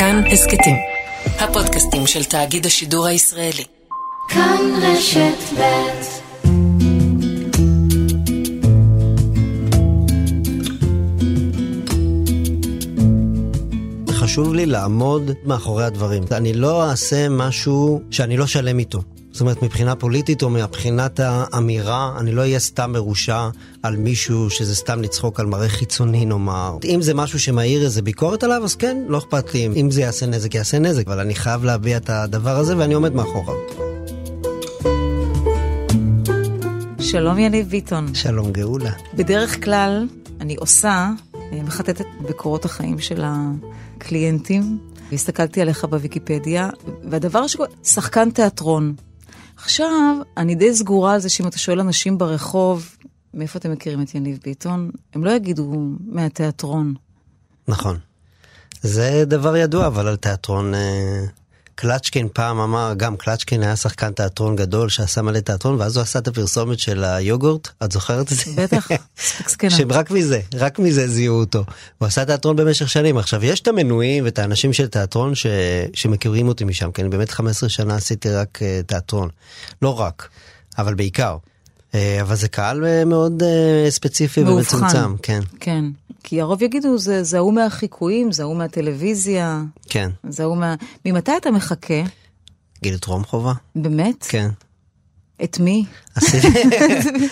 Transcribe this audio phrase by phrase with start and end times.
[0.00, 0.76] כאן הסכתים.
[1.24, 3.64] הפודקאסטים של תאגיד השידור הישראלי.
[4.28, 5.70] כאן רשת ב'
[14.10, 16.22] חשוב לי לעמוד מאחורי הדברים.
[16.32, 19.00] אני לא אעשה משהו שאני לא שלם איתו.
[19.32, 23.48] זאת אומרת, מבחינה פוליטית או מבחינת האמירה, אני לא אהיה סתם מרושע
[23.82, 26.76] על מישהו שזה סתם לצחוק על מראה חיצוני נאמר.
[26.84, 29.68] אם זה משהו שמעיר איזה ביקורת עליו, אז כן, לא אכפת לי.
[29.76, 33.14] אם זה יעשה נזק, יעשה נזק, אבל אני חייב להביע את הדבר הזה ואני עומד
[33.14, 33.56] מאחוריו.
[37.00, 38.14] שלום יניב ביטון.
[38.14, 38.92] שלום גאולה.
[39.14, 40.06] בדרך כלל
[40.40, 44.78] אני עושה, אה, מחטטת בקורות החיים של הקליינטים,
[45.10, 46.70] והסתכלתי עליך בוויקיפדיה,
[47.10, 48.94] והדבר שקורה, שחקן תיאטרון.
[49.62, 52.96] עכשיו, אני די סגורה על זה שאם אתה שואל אנשים ברחוב,
[53.34, 55.72] מאיפה אתם מכירים את יניב ביטון, הם לא יגידו
[56.06, 56.94] מהתיאטרון.
[57.68, 57.98] נכון.
[58.82, 60.72] זה דבר ידוע, אבל על תיאטרון...
[61.70, 66.02] אה, קלצ'קין פעם אמר, גם קלצ'קין היה שחקן תיאטרון גדול שעשה מלא תיאטרון, ואז הוא
[66.02, 68.62] עשה את הפרסומת של היוגורט, את זוכרת את זה?
[68.62, 68.88] בטח,
[69.48, 69.70] זקנה.
[69.70, 71.64] שרק מזה, רק מזה זיהו אותו.
[71.98, 73.18] הוא עשה תיאטרון במשך שנים.
[73.18, 75.46] עכשיו, יש את המנויים ואת האנשים של תיאטרון ש...
[75.94, 79.28] שמכירים אותי משם, כי אני באמת 15 שנה עשיתי רק uh, תיאטרון.
[79.82, 80.28] לא רק,
[80.78, 81.36] אבל בעיקר.
[81.90, 85.40] Uh, אבל זה קהל uh, מאוד uh, ספציפי ומצומצם, כן.
[85.60, 85.84] כן.
[86.22, 89.62] כי הרוב יגידו, זה, ההוא מהחיקויים, זה ההוא מהטלוויזיה.
[89.88, 90.10] כן.
[90.28, 90.74] זה ההוא מה...
[91.04, 92.02] ממתי אתה מחכה?
[92.82, 93.52] גיל טרום חובה.
[93.76, 94.26] באמת?
[94.28, 94.48] כן.
[95.44, 95.84] את מי?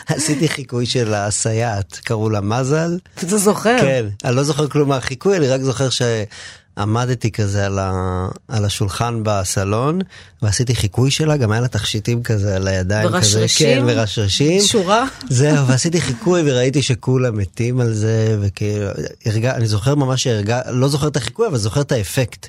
[0.06, 2.98] עשיתי, חיקוי של הסייעת, קראו לה מזל.
[3.18, 3.78] אתה זוכר?
[3.80, 5.88] כן, אני לא זוכר כלום מהחיקוי, אני רק זוכר
[6.78, 9.98] שעמדתי כזה על, ה, על השולחן בסלון,
[10.42, 13.08] ועשיתי חיקוי שלה, גם היה לה תכשיטים כזה על הידיים.
[13.08, 13.82] ורשרשים?
[13.82, 14.60] כזה, כן, ורשרשים.
[14.60, 15.04] שורה?
[15.28, 18.86] זהו, ועשיתי חיקוי וראיתי שכולם מתים על זה, וכאילו,
[19.26, 22.46] הרגע, אני זוכר ממש שהרגע, לא זוכר את החיקוי, אבל זוכר את האפקט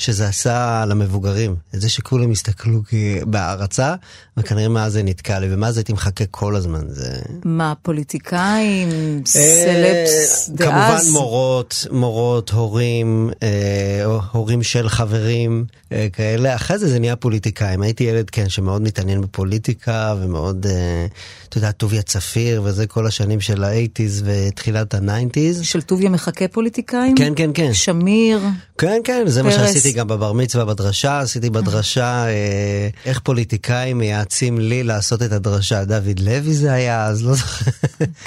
[0.00, 1.56] שזה עשה למבוגרים.
[1.74, 2.82] את זה שכולם הסתכלו
[3.26, 3.94] בהערצה,
[4.36, 6.80] וכנראה מאז זה נתקע לי, ומאז הייתי מחקה כל הזמן.
[6.88, 7.18] זה...
[7.44, 8.88] מה, פוליטיקאים,
[9.26, 10.68] סלפס דאז?
[10.68, 16.54] כמובן מורות, מורות, הורים, אה, הורים של חברים אה, כאלה.
[16.54, 17.82] אחרי זה זה נהיה פוליטיקאים.
[17.82, 21.06] הייתי ילד, כן, שמאוד מתעניין בפוליטיקה, ומאוד, אה,
[21.48, 25.62] אתה יודע, טוביה צפיר, וזה כל השנים של ה eighties ותחילת ה nineties.
[25.62, 27.14] של טוביה מחקה פוליטיקאים?
[27.16, 27.74] כן, כן, כן.
[27.74, 28.40] שמיר?
[28.78, 29.58] כן, כן, זה פרס.
[29.58, 35.32] מה שעשיתי גם בבר מצווה בדרשה, עשיתי בדרשה אה, איך פוליטיקאים מייעצים לי לעשות את
[35.32, 35.84] הדרשה.
[35.84, 37.70] דוד לוי זה היה, אז לא זוכר.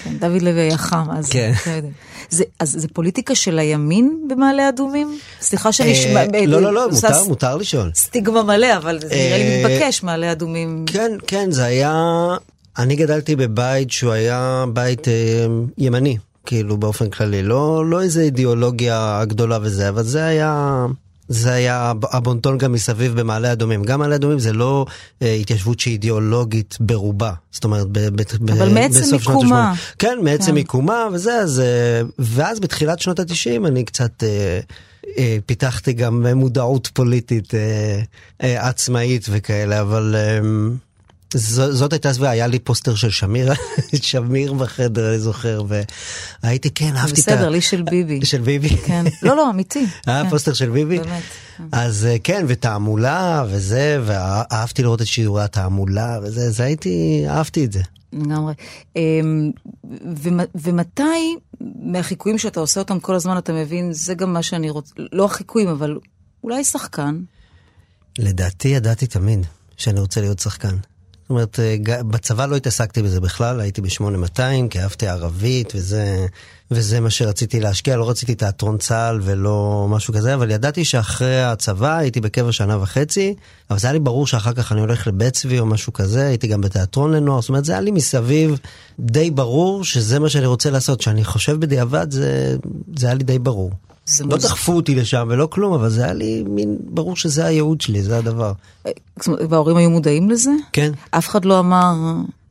[0.03, 1.53] כן, דוד לוי היה חם, אז כן.
[2.29, 5.19] זה, אז זה פוליטיקה של הימין במעלה אדומים?
[5.41, 5.93] סליחה שאני...
[6.15, 7.91] אה, לא, לא, לא, מותר, מותר לשאול.
[7.95, 10.85] סטיגמה מלא, אבל זה נראה לי אה, מתבקש, מעלה אדומים.
[10.87, 11.93] כן, כן, זה היה...
[12.77, 15.45] אני גדלתי בבית שהוא היה בית אה,
[15.77, 17.43] ימני, כאילו באופן כללי.
[17.43, 20.85] לא, לא איזה אידיאולוגיה גדולה וזה, אבל זה היה...
[21.27, 23.83] זה היה הבונטון גם מסביב במעלה אדומים.
[23.83, 24.85] גם מעלה אדומים זה לא
[25.21, 27.33] אה, התיישבות שהיא אידיאולוגית ברובה.
[27.51, 29.73] זאת אומרת, ב, ב, ב, אבל מעצם מיקומה.
[29.99, 30.53] כן, מעצם כן.
[30.53, 31.59] מיקומה וזה, אז...
[31.59, 34.23] אה, ואז בתחילת שנות התשעים אני קצת...
[34.23, 34.59] אה,
[35.17, 38.01] אה, פיתחתי גם מודעות פוליטית אה,
[38.43, 40.39] אה, עצמאית וכאלה, אבל אה,
[41.33, 43.53] ז, זאת הייתה סביבה, היה לי פוסטר של שמיר,
[44.01, 45.63] שמיר בחדר, אני זוכר,
[46.43, 47.35] והייתי, כן, אהבתי את ה...
[47.35, 48.19] בסדר, לי של ביבי.
[48.25, 48.69] של ביבי?
[48.77, 49.05] כן.
[49.23, 49.85] לא, לא, אמיתי.
[50.05, 50.29] היה כן.
[50.29, 50.99] פוסטר של ביבי?
[50.99, 51.23] באמת.
[51.57, 51.63] כן.
[51.71, 57.71] אז אה, כן, ותעמולה וזה, ואהבתי לראות את שידורי התעמולה וזה, זה הייתי, אהבתי את
[57.71, 57.81] זה.
[58.13, 58.53] לגמרי.
[58.95, 59.51] אמ,
[60.23, 61.35] ומ- ומתי
[61.83, 65.67] מהחיקויים שאתה עושה אותם כל הזמן אתה מבין, זה גם מה שאני רוצה, לא החיקויים,
[65.69, 65.97] אבל
[66.43, 67.19] אולי שחקן.
[68.19, 69.45] לדעתי ידעתי תמיד
[69.77, 70.75] שאני רוצה להיות שחקן.
[71.23, 76.25] זאת אומרת, אה, בצבא לא התעסקתי בזה בכלל, הייתי ב-8200, כי אהבתי ערבית, וזה,
[76.71, 81.97] וזה מה שרציתי להשקיע, לא רציתי תיאטרון צה"ל ולא משהו כזה, אבל ידעתי שאחרי הצבא
[81.97, 83.35] הייתי בקבע שנה וחצי,
[83.69, 86.47] אבל זה היה לי ברור שאחר כך אני הולך לבית צבי או משהו כזה, הייתי
[86.47, 88.59] גם בתיאטרון לנוער, זאת אומרת, זה היה לי מסביב
[88.99, 92.55] די ברור שזה מה שאני רוצה לעשות, שאני חושב בדיעבד, זה,
[92.95, 93.71] זה היה לי די ברור.
[94.05, 97.45] זה לא מוז- דחפו אותי לשם ולא כלום, אבל זה היה לי מין, ברור שזה
[97.45, 98.51] הייעוד שלי, זה הדבר.
[99.27, 100.51] אומרת, וההורים היו מודעים לזה?
[100.73, 100.91] כן.
[101.11, 101.93] אף אחד לא אמר,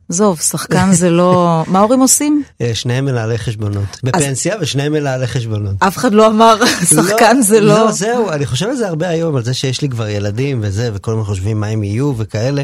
[0.08, 1.62] עזוב, שחקן זה לא...
[1.72, 2.42] מה ההורים עושים?
[2.60, 4.00] אה, שניהם מנהלי חשבונות.
[4.02, 5.74] בפנסיה ושניהם מנהלי חשבונות.
[5.78, 6.56] אף אחד לא אמר,
[6.96, 7.74] שחקן זה לא...
[7.74, 10.90] לא, זהו, אני חושב על זה הרבה היום, על זה שיש לי כבר ילדים וזה,
[10.94, 12.62] וכל הזמן חושבים מה הם יהיו וכאלה.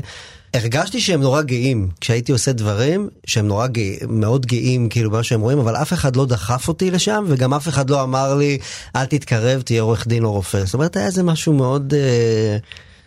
[0.54, 5.40] הרגשתי שהם נורא גאים כשהייתי עושה דברים שהם נורא גאים, מאוד גאים כאילו במה שהם
[5.40, 8.58] רואים, אבל אף אחד לא דחף אותי לשם, וגם אף אחד לא אמר לי,
[8.96, 10.64] אל תתקרב, תהיה עורך דין או רופא.
[10.64, 11.94] זאת אומרת, היה איזה משהו מאוד...
[11.94, 12.56] אה,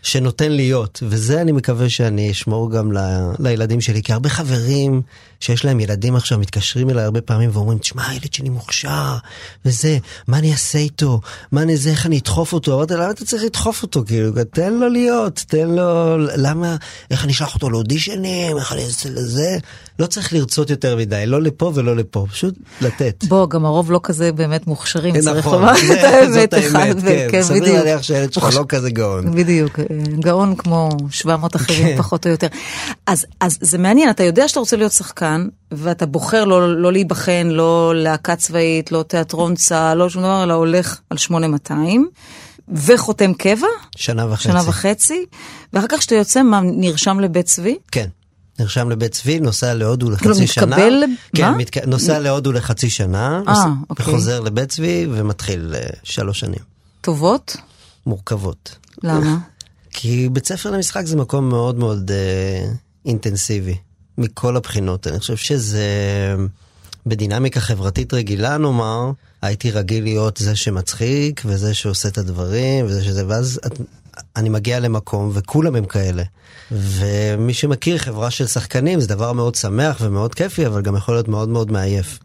[0.02, 2.98] שנותן להיות, וזה אני מקווה שאני אשמור גם ל,
[3.40, 5.02] לילדים שלי, כי הרבה חברים
[5.40, 9.16] שיש להם ילדים עכשיו מתקשרים אליי הרבה פעמים ואומרים, תשמע, הילד שלי מוכשר,
[9.66, 11.20] וזה, מה אני אעשה איתו?
[11.52, 12.76] מה אני זה, איך אני אדחוף אותו?
[12.76, 14.04] אמרתי, למה אתה צריך לדחוף אותו?
[14.08, 16.76] כאילו, תן לו להיות, תן לו, למה,
[17.12, 19.58] איך אני אשלח אותו לאודישנים, איך אני אעשה לזה?
[20.00, 23.24] לא צריך לרצות יותר מדי, לא לפה ולא לפה, פשוט לתת.
[23.28, 26.34] בוא, גם הרוב לא כזה באמת מוכשרים, צריך נכון, לומר זה- את האמת.
[26.34, 27.74] זאת האמת, אחד, כן, כן, סביר.
[27.84, 29.36] להניח שהילד שלך לא כזה גאון.
[29.36, 29.80] בדיוק,
[30.20, 31.98] גאון כמו 700 אחרים כן.
[31.98, 32.48] פחות או יותר.
[33.08, 37.48] אז, אז זה מעניין, אתה יודע שאתה רוצה להיות שחקן, ואתה בוחר לא, לא להיבחן,
[37.48, 42.10] לא להקה צבאית, לא תיאטרון צה"ל, לא שום דבר, אלא הולך על 8200,
[42.74, 44.44] וחותם קבע, שנה וחצי.
[44.44, 45.26] שנה וחצי,
[45.74, 47.78] ואחר כך כשאתה יוצא, מה, נרשם לבית צבי?
[47.92, 48.08] כן.
[48.60, 50.66] נרשם לבית צבי, נוסע להודו כאילו, לחצי שנה.
[50.66, 51.06] מתקבל ל-
[51.36, 51.58] כן, מה?
[51.58, 51.78] מתק...
[51.78, 53.68] נוסע להודו לחצי שנה, אה, נוסע...
[53.90, 54.06] אוקיי.
[54.06, 56.60] וחוזר לבית צבי ומתחיל uh, שלוש שנים.
[57.02, 57.58] טובות?
[58.06, 58.76] מורכבות.
[59.04, 59.38] למה?
[59.94, 63.76] כי בית ספר למשחק זה מקום מאוד מאוד uh, אינטנסיבי,
[64.18, 65.08] מכל הבחינות.
[65.08, 65.86] אני חושב שזה
[67.06, 69.12] בדינמיקה חברתית רגילה נאמר,
[69.42, 73.82] הייתי רגיל להיות זה שמצחיק, וזה שעושה את הדברים, וזה שזה, ואז את,
[74.36, 76.24] אני מגיע למקום, וכולם הם כאלה.
[76.72, 81.28] ומי שמכיר חברה של שחקנים זה דבר מאוד שמח ומאוד כיפי, אבל גם יכול להיות
[81.28, 82.20] מאוד מאוד מעייף.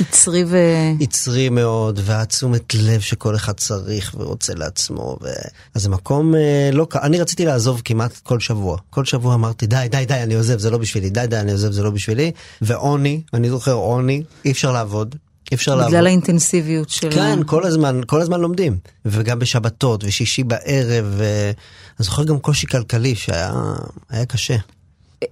[0.00, 0.56] יצרי ו...
[1.00, 5.16] יצרי מאוד, והתשומת לב שכל אחד צריך ורוצה לעצמו.
[5.22, 5.28] ו...
[5.74, 6.86] אז זה מקום אה, לא.
[7.02, 8.78] אני רציתי לעזוב כמעט כל שבוע.
[8.90, 11.72] כל שבוע אמרתי, די, די, די, אני עוזב, זה לא בשבילי, די, די, אני עוזב,
[11.72, 12.32] זה לא בשבילי.
[12.62, 15.16] ועוני, אני זוכר עוני, אי אפשר לעבוד.
[15.54, 15.92] אפשר לעבוד.
[15.92, 17.10] בגלל האינטנסיביות של...
[17.10, 18.78] כן, כל הזמן, כל הזמן לומדים.
[19.04, 21.50] וגם בשבתות, ושישי בערב, ו...
[22.00, 23.52] אני זוכר גם קושי כלכלי שהיה
[24.10, 24.56] היה קשה.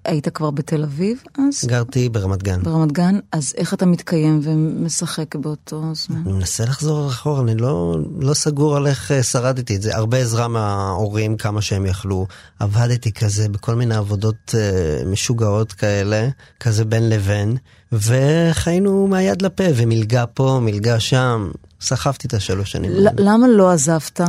[0.05, 1.65] היית כבר בתל אביב אז?
[1.65, 2.63] גרתי ברמת גן.
[2.63, 6.23] ברמת גן, אז איך אתה מתקיים ומשחק באותו זמן?
[6.27, 9.97] אני מנסה לחזור אחורה, אני לא, לא סגור על איך אה, שרדתי את זה.
[9.97, 12.27] הרבה עזרה מההורים, כמה שהם יכלו.
[12.59, 16.29] עבדתי כזה בכל מיני עבודות אה, משוגעות כאלה,
[16.61, 17.57] כזה בין לבין,
[17.93, 21.51] וחיינו מהיד לפה, ומלגה פה, מלגה שם.
[21.81, 22.91] סחבתי את השלוש שנים.
[23.19, 24.21] למה לא עזבת?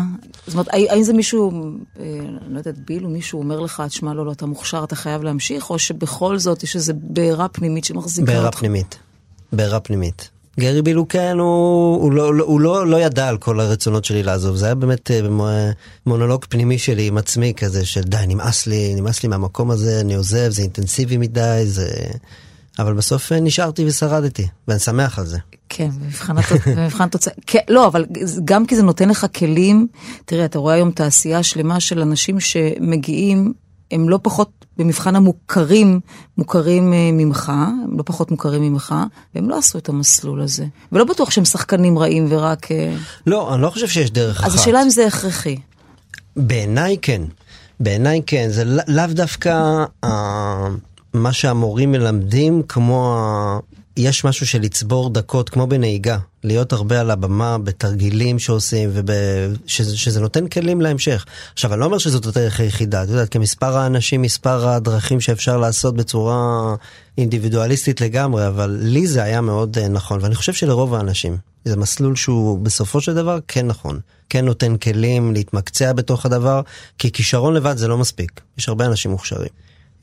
[0.48, 1.52] זאת אומרת, האם זה מישהו,
[2.00, 2.06] אה,
[2.50, 5.70] לא יודעת, ביל או מישהו אומר לך, תשמע, לא, לא, אתה מוכשר, אתה חייב להמשיך,
[5.70, 8.60] או שבכל זאת יש איזו בעירה פנימית שמחזיקה בעירה אותך?
[8.60, 8.98] פנימית.
[9.54, 10.30] בעירה פנימית.
[10.60, 14.24] גרי בילו כן, הוא, הוא, לא, לא- הוא לא, לא ידע על כל הרצונות שלי
[14.24, 15.48] לעזוב, זה היה באמת אה, מו-
[16.06, 20.16] מונולוג פנימי שלי עם עצמי כזה של די, נמאס לי, נמאס לי מהמקום הזה, אני
[20.16, 21.88] עוזב, זה אינטנסיבי מדי, זה...
[22.80, 25.38] אבל בסוף אה, נשארתי ושרדתי, ואני שמח על זה.
[25.70, 26.36] כן, במבחן
[26.76, 27.34] במבחן תוצאה.
[27.48, 28.06] כן, לא, אבל
[28.46, 29.88] גם כי זה נותן לך כלים,
[30.26, 33.54] תראה, אתה רואה היום תעשייה שלמה של אנשים שמגיעים,
[33.92, 36.00] הם לא פחות, במבחן המוכרים,
[36.38, 37.50] מוכרים אה, ממך,
[37.84, 38.96] הם לא פחות מוכרים ממך,
[39.36, 40.66] והם לא עשו את המסלול הזה.
[40.92, 42.72] ולא בטוח שהם שחקנים רעים ורק...
[42.72, 42.96] אה,
[43.28, 44.60] לא, אני לא חושב שיש דרך אז אחת.
[44.60, 45.58] השאלה אם זה הכרחי.
[46.36, 47.22] בעיניי כן.
[47.80, 48.48] בעיניי כן.
[48.50, 49.84] זה לא- לאו דווקא
[51.14, 53.16] מה שהמורים מלמדים, כמו...
[53.18, 53.60] ה...
[54.00, 56.18] יש משהו של לצבור דקות, כמו בנהיגה.
[56.44, 61.26] להיות הרבה על הבמה, בתרגילים שעושים, ושזה שזה נותן כלים להמשך.
[61.54, 65.96] עכשיו, אני לא אומר שזאת הדרך היחידה, את יודעת, כמספר האנשים, מספר הדרכים שאפשר לעשות
[65.96, 66.76] בצורה
[67.18, 71.38] אינדיבידואליסטית לגמרי, אבל לי זה היה מאוד אה, נכון, ואני חושב שלרוב האנשים.
[71.66, 74.00] זה מסלול שהוא בסופו של דבר כן נכון.
[74.30, 76.62] כן נותן כלים להתמקצע בתוך הדבר,
[76.98, 78.42] כי כישרון לבד זה לא מספיק.
[78.58, 79.50] יש הרבה אנשים מוכשרים.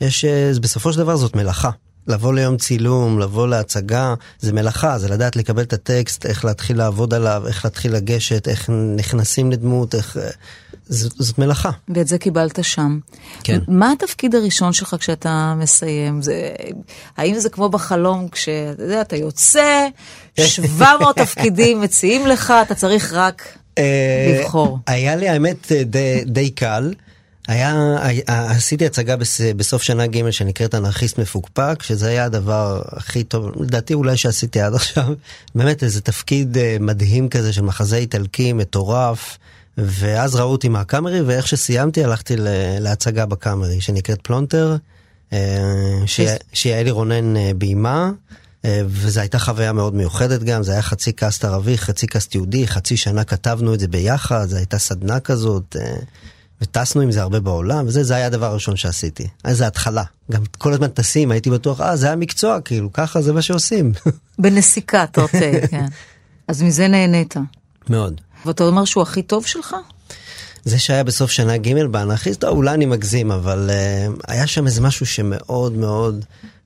[0.00, 1.70] יש, אה, בסופו של דבר זאת מלאכה.
[2.06, 7.14] לבוא ליום צילום, לבוא להצגה, זה מלאכה, זה לדעת לקבל את הטקסט, איך להתחיל לעבוד
[7.14, 10.16] עליו, איך להתחיל לגשת, איך נכנסים לדמות, איך...
[10.16, 10.30] אה,
[10.88, 11.70] זאת, זאת מלאכה.
[11.94, 12.98] ואת זה קיבלת שם.
[13.42, 13.60] כן.
[13.68, 16.22] מה התפקיד הראשון שלך כשאתה מסיים?
[16.22, 16.50] זה,
[17.16, 19.86] האם זה כמו בחלום, כשאתה יודע, אתה יוצא,
[20.40, 23.42] 700 תפקידים מציעים לך, אתה צריך רק
[23.78, 24.78] אה, לבחור.
[24.86, 26.92] היה לי האמת די, די קל.
[27.46, 33.24] היה, היה, עשיתי הצגה בס, בסוף שנה ג' שנקראת אנרכיסט מפוקפק, שזה היה הדבר הכי
[33.24, 35.12] טוב, לדעתי אולי שעשיתי עד עכשיו.
[35.54, 39.38] באמת איזה תפקיד אה, מדהים כזה של מחזה איטלקי מטורף.
[39.78, 42.34] ואז ראו אותי מהקאמרי, ואיך שסיימתי הלכתי
[42.80, 44.76] להצגה בקאמרי, שנקראת פלונטר,
[45.32, 45.38] אה,
[46.52, 48.10] שיעלי רונן אה, ביימה.
[48.86, 52.96] וזו הייתה חוויה מאוד מיוחדת גם, זה היה חצי cast ערבי, חצי cast יהודי, חצי
[52.96, 55.76] שנה כתבנו את זה ביחד, זו הייתה סדנה כזאת,
[56.60, 59.28] וטסנו עם זה הרבה בעולם, וזה זה היה הדבר הראשון שעשיתי.
[59.44, 60.02] אז זה התחלה.
[60.32, 63.92] גם כל הזמן טסים, הייתי בטוח, אה, זה המקצוע, כאילו, ככה זה מה שעושים.
[64.38, 65.86] בנסיקה, אתה רוצה, כן.
[66.48, 67.34] אז מזה נהנית.
[67.88, 68.20] מאוד.
[68.46, 69.76] ואתה אומר שהוא הכי טוב שלך?
[70.64, 74.80] זה שהיה בסוף שנה ג' באנרכיסט, טוב, אולי אני מגזים, אבל אה, היה שם איזה
[74.80, 76.24] משהו שמאוד מאוד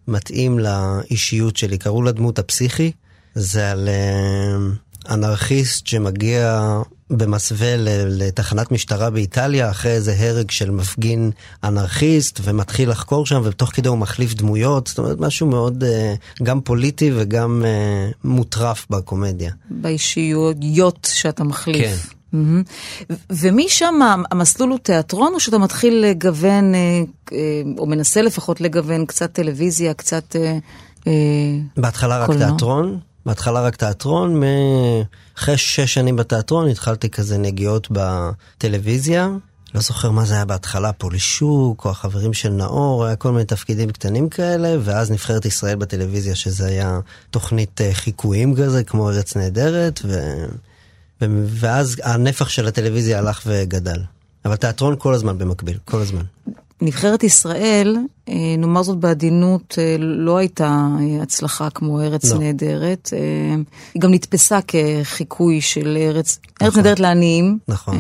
[0.09, 1.79] מתאים לאישיות שלי.
[1.79, 2.93] קראו לדמות הפסיכי,
[3.35, 6.61] זה על uh, אנרכיסט שמגיע
[7.11, 7.75] במסווה
[8.09, 11.31] לתחנת משטרה באיטליה אחרי איזה הרג של מפגין
[11.65, 16.61] אנרכיסט ומתחיל לחקור שם ותוך כדי הוא מחליף דמויות, זאת אומרת משהו מאוד אה, גם
[16.61, 19.53] פוליטי וגם אה, מוטרף בקומדיה.
[19.71, 21.77] באישיויות שאתה מחליף.
[21.77, 21.97] כן.
[22.35, 22.61] ו-
[23.31, 23.95] ומשם
[24.31, 27.03] המסלול הוא תיאטרון, או שאתה מתחיל לגוון, אה,
[27.79, 30.37] או מנסה לפחות לגוון קצת טלוויזיה, קצת...
[31.77, 32.49] בהתחלה רק קולנוע.
[32.49, 34.43] תיאטרון, בהתחלה רק תיאטרון,
[35.39, 39.29] אחרי שש שנים בתיאטרון התחלתי כזה נגיעות בטלוויזיה.
[39.75, 43.91] לא זוכר מה זה היה בהתחלה, פולישוק, או החברים של נאור, היה כל מיני תפקידים
[43.91, 47.01] קטנים כאלה, ואז נבחרת ישראל בטלוויזיה, שזה היה
[47.31, 50.45] תוכנית אה, חיקויים כזה, כמו ארץ נהדרת, ו...
[51.21, 51.27] ו...
[51.47, 54.03] ואז הנפח של הטלוויזיה הלך וגדל.
[54.45, 56.23] אבל תיאטרון כל הזמן במקביל, כל הזמן.
[56.83, 57.97] נבחרת ישראל,
[58.29, 60.67] אה, נאמר זאת בעדינות, אה, לא הייתה
[61.01, 62.39] אה, הצלחה כמו ארץ לא.
[62.39, 63.11] נהדרת.
[63.95, 66.83] היא גם נתפסה כחיקוי של ארץ, ארץ נכון.
[66.83, 67.59] נהדרת לעניים.
[67.69, 67.97] נכון.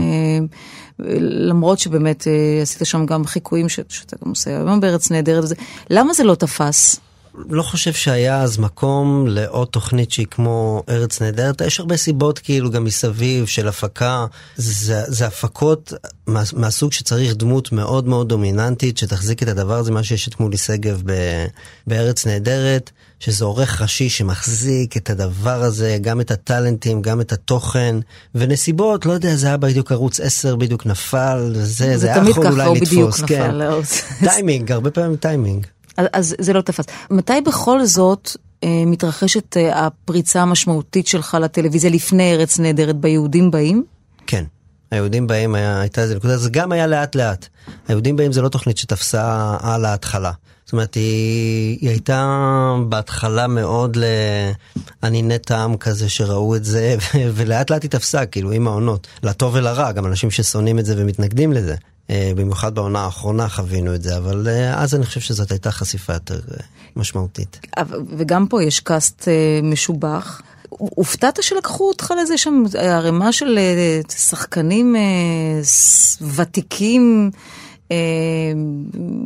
[1.49, 2.26] למרות שבאמת
[2.62, 5.44] עשית שם גם חיקויים ש- שאתה גם עושה היום בארץ נהדרת.
[5.90, 7.00] למה זה לא תפס?
[7.34, 11.60] לא חושב שהיה אז מקום לעוד תוכנית שהיא כמו ארץ נהדרת.
[11.60, 14.26] יש הרבה סיבות כאילו גם מסביב של הפקה.
[14.56, 15.92] זה, זה הפקות
[16.26, 20.56] מה, מהסוג שצריך דמות מאוד מאוד דומיננטית שתחזיק את הדבר הזה, מה שיש את מולי
[20.56, 21.12] שגב ב,
[21.87, 27.96] בארץ נהדרת, שזה עורך ראשי שמחזיק את הדבר הזה, גם את הטאלנטים, גם את התוכן,
[28.34, 32.44] ונסיבות, לא יודע, זה היה בדיוק ערוץ 10, בדיוק נפל, זה, זה, היה תמיד יכול
[32.44, 33.50] ככה, אולי הוא לתפוס, בדיוק כן.
[33.50, 34.28] נפל.
[34.28, 35.66] טיימינג, הרבה פעמים טיימינג.
[36.00, 36.85] אז, אז זה לא תפס.
[37.11, 38.30] מתי בכל זאת
[38.64, 43.85] אה, מתרחשת אה, הפריצה המשמעותית שלך לטלוויזיה לפני ארץ נהדרת ביהודים באים?
[44.26, 44.45] כן.
[44.90, 47.49] היהודים באים היה, הייתה איזה נקודה, זה גם היה לאט לאט.
[47.88, 50.33] היהודים באים זה לא תוכנית שתפסה על ההתחלה.
[50.64, 53.97] זאת אומרת, היא, היא הייתה בהתחלה מאוד
[55.02, 56.97] לענייני טעם כזה שראו את זה,
[57.35, 59.07] ולאט לאט היא תפסה, כאילו, עם העונות.
[59.23, 61.76] לטוב ולרע, גם אנשים ששונאים את זה ומתנגדים לזה.
[62.11, 66.12] אה, במיוחד בעונה האחרונה חווינו את זה, אבל אה, אז אני חושב שזאת הייתה חשיפה
[66.12, 66.57] יותר אה,
[66.97, 67.61] משמעותית.
[68.17, 69.29] וגם פה יש קאסט
[69.62, 70.40] משובח.
[70.69, 73.59] הופתעת שלקחו אותך לזה שם ערימה של
[74.09, 74.97] שחקנים
[76.37, 77.31] ותיקים,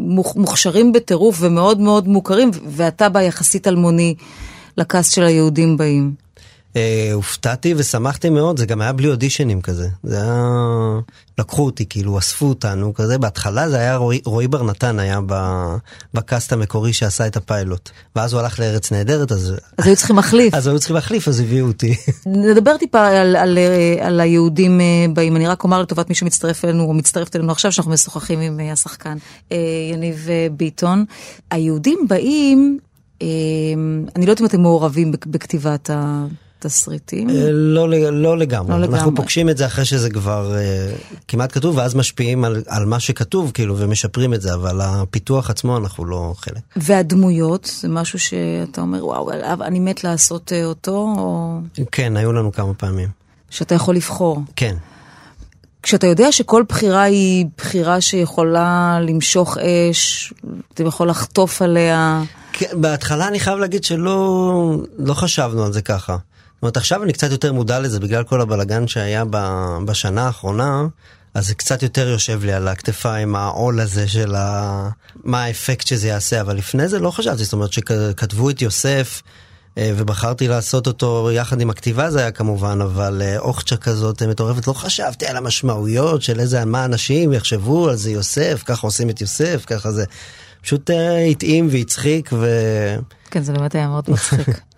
[0.08, 4.14] מוכ- מוכשרים בטירוף ומאוד מאוד מוכרים, ואתה בא יחסית אלמוני
[4.78, 6.23] לקאסט של היהודים באים.
[6.76, 9.88] אה, הופתעתי ושמחתי מאוד, זה גם היה בלי אודישנים כזה.
[10.02, 10.44] זה היה...
[11.38, 13.18] לקחו אותי, כאילו, אספו אותנו כזה.
[13.18, 15.20] בהתחלה זה היה רועי, רועי בר נתן היה.
[16.14, 17.90] בקאסט המקורי שעשה את הפיילוט.
[18.16, 19.54] ואז הוא הלך לארץ נהדרת, אז...
[19.78, 20.54] אז היו צריכים להחליף.
[20.54, 21.94] אז היו צריכים להחליף, אז הביאו אותי.
[22.26, 25.36] נדבר טיפה על, על, אה, על היהודים אה, באים.
[25.36, 29.16] אני רק אומר לטובת מי שמצטרף אלינו, או מצטרפת אלינו עכשיו, שאנחנו משוחחים עם השחקן
[29.92, 31.04] יניב ביטון.
[31.50, 32.78] היהודים באים,
[34.16, 36.43] אני לא יודעת אם אתם מעורבים בכ- בכתיבת התסריטים.
[37.30, 38.70] אה, לא, לא לגמרי.
[38.72, 38.98] לא לגמרי.
[38.98, 40.92] אנחנו פוגשים את זה אחרי שזה כבר אה,
[41.28, 45.76] כמעט כתוב, ואז משפיעים על, על מה שכתוב, כאילו, ומשפרים את זה, אבל הפיתוח עצמו
[45.76, 46.60] אנחנו לא חלק.
[46.76, 49.30] והדמויות, זה משהו שאתה אומר, וואו,
[49.62, 51.58] אני מת לעשות אה, אותו, או
[51.92, 53.08] כן, היו לנו כמה פעמים.
[53.50, 54.40] שאתה יכול לבחור.
[54.56, 54.76] כן.
[55.82, 60.32] כשאתה יודע שכל בחירה היא בחירה שיכולה למשוך אש,
[60.74, 62.22] אתה יכול לחטוף עליה.
[62.52, 66.16] כן, בהתחלה אני חייב להגיד שלא לא חשבנו על זה ככה.
[66.64, 69.24] אומרת, עכשיו אני קצת יותר מודע לזה בגלל כל הבלגן שהיה
[69.84, 70.86] בשנה האחרונה,
[71.34, 74.88] אז זה קצת יותר יושב לי על הכתפיים, העול הזה של ה...
[75.24, 79.22] מה האפקט שזה יעשה, אבל לפני זה לא חשבתי, זאת אומרת שכתבו את יוסף.
[79.78, 84.26] אה, ובחרתי לעשות אותו יחד עם הכתיבה זה היה כמובן, אבל אה, אוכצ'ה כזאת אה,
[84.26, 89.10] מטורפת, לא חשבתי על המשמעויות של איזה, מה אנשים יחשבו על זה יוסף, ככה עושים
[89.10, 90.04] את יוסף, ככה זה.
[90.62, 90.90] פשוט
[91.30, 92.46] התאים והצחיק ו...
[93.30, 94.48] כן, זה באמת היה מאוד מצחיק.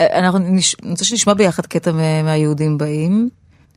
[0.00, 0.76] אה, אנחנו נש...
[0.82, 3.28] אני רוצה שנשמע ביחד קטע מה- מהיהודים באים.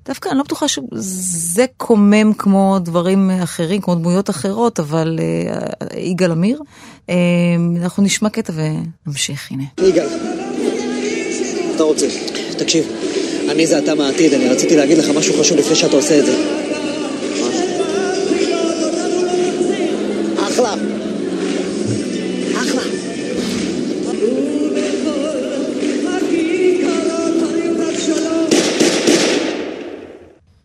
[0.05, 6.31] דווקא אני לא בטוחה שזה קומם כמו דברים אחרים, כמו דמויות אחרות, אבל אה, יגאל
[6.31, 6.59] עמיר.
[7.09, 7.15] אה,
[7.81, 9.63] אנחנו נשמע קטע ונמשיך, הנה.
[9.81, 10.07] יגאל,
[11.75, 12.07] אתה רוצה?
[12.57, 12.85] תקשיב,
[13.51, 16.63] אני זה אתה מהעתיד, אני רציתי להגיד לך משהו חשוב לפני שאתה עושה את זה.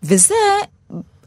[0.08, 0.34] וזה,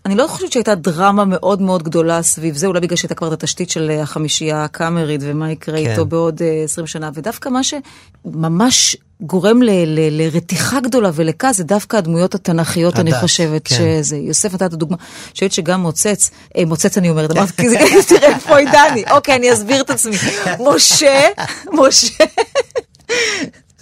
[0.05, 3.33] אני לא חושבת שהייתה דרמה מאוד מאוד גדולה סביב זה, אולי בגלל שהייתה כבר את
[3.33, 5.91] התשתית של אה, החמישייה הקאמרית ומה יקרה כן.
[5.91, 11.63] איתו בעוד אה, 20 שנה, ודווקא מה שממש גורם ל- ל- לרתיחה גדולה ולכעס, זה
[11.63, 13.75] דווקא הדמויות התנ"כיות, אני חושבת כן.
[13.75, 14.17] שזה.
[14.17, 17.77] יוסף נתת דוגמה, אני חושבת שגם מוצץ, אה, מוצץ אני אומרת, אמרתי, כי זה-
[18.09, 20.15] תראה איפה עידני, אוקיי, אני אסביר את עצמי.
[20.59, 21.27] משה,
[21.73, 22.23] משה.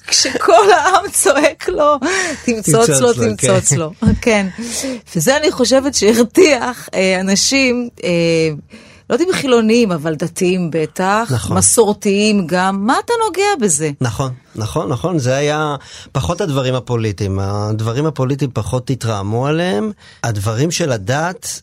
[0.10, 1.98] כשכל העם צועק לו,
[2.46, 3.78] תמצוץ לו, תמצוץ כן.
[3.78, 3.92] לו.
[4.22, 4.48] כן.
[5.16, 8.10] וזה אני חושבת שהרתיח אה, אנשים, אה,
[9.10, 11.58] לא יודעים חילוניים, אבל דתיים בטח, נכון.
[11.58, 13.92] מסורתיים גם, מה אתה נוגע בזה?
[14.02, 15.76] נכון, נכון, נכון, זה היה
[16.12, 17.40] פחות הדברים הפוליטיים.
[17.40, 19.92] הדברים הפוליטיים פחות התרעמו עליהם.
[20.24, 21.62] הדברים של הדת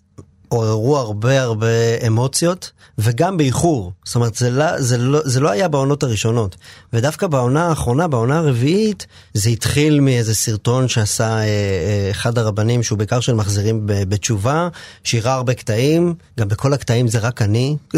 [0.48, 1.66] עוררו הרבה הרבה
[2.06, 3.92] אמוציות, וגם באיחור.
[4.04, 6.56] זאת אומרת, זה לא, זה, לא, זה לא היה בעונות הראשונות.
[6.92, 12.98] ודווקא בעונה האחרונה, בעונה הרביעית, זה התחיל מאיזה סרטון שעשה אה, אה, אחד הרבנים, שהוא
[12.98, 14.68] בעיקר של מחזירים ב- בתשובה,
[15.04, 17.76] שירה הרבה קטעים, גם בכל הקטעים זה רק אני.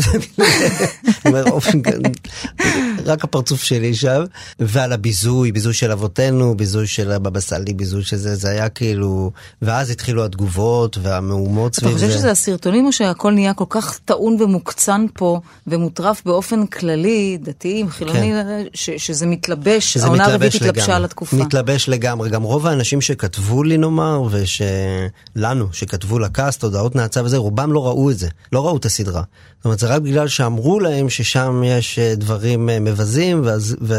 [3.09, 4.25] אני אומר, "אופן, רק הפרצוף שלי שם,
[4.61, 9.31] ועל הביזוי, ביזוי של אבותינו, ביזוי של הבבא סאלי, ביזוי של זה, זה היה כאילו,
[9.63, 12.13] ואז התחילו התגובות והמהומות אתה סביב חושב זה.
[12.19, 18.35] שזה הסרטונים או שהכל נהיה כל כך טעון ומוקצן פה ומוטרף באופן כללי, דתיים, חילונים,
[18.75, 20.97] ש- שזה מתלבש, שזה העונה הרביעית התלבשה.
[20.97, 21.37] על התקופה.
[21.37, 22.31] מתלבש לגמרי.
[22.31, 28.11] גם רוב האנשים שכתבו לי נאמר, ושלנו, שכתבו לקאסט, הודעות נאצה וזה, רובם לא ראו
[28.11, 28.29] את זה.
[28.53, 29.23] לא ראו את הסדרה.
[29.57, 33.95] זאת אומרת, זה רק בגלל שאמרו להם ששם יש אה, דברים אה, מבזים, ואז, ו,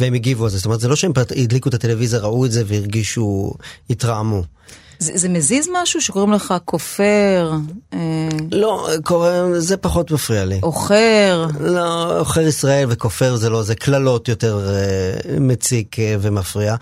[0.00, 0.56] והם הגיבו על זה.
[0.56, 3.52] זאת אומרת, זה לא שהם הדליקו את הטלוויזיה, ראו את זה והרגישו,
[3.90, 4.42] התרעמו.
[4.98, 7.52] זה, זה מזיז משהו שקוראים לך כופר,
[7.92, 7.98] אה,
[8.52, 10.58] לא, קורה, זה פחות מפריע לי.
[10.62, 11.46] עוכר?
[11.60, 16.74] לא, עוכר ישראל וכופר זה לא, זה קללות יותר אה, מציק אה, ומפריע.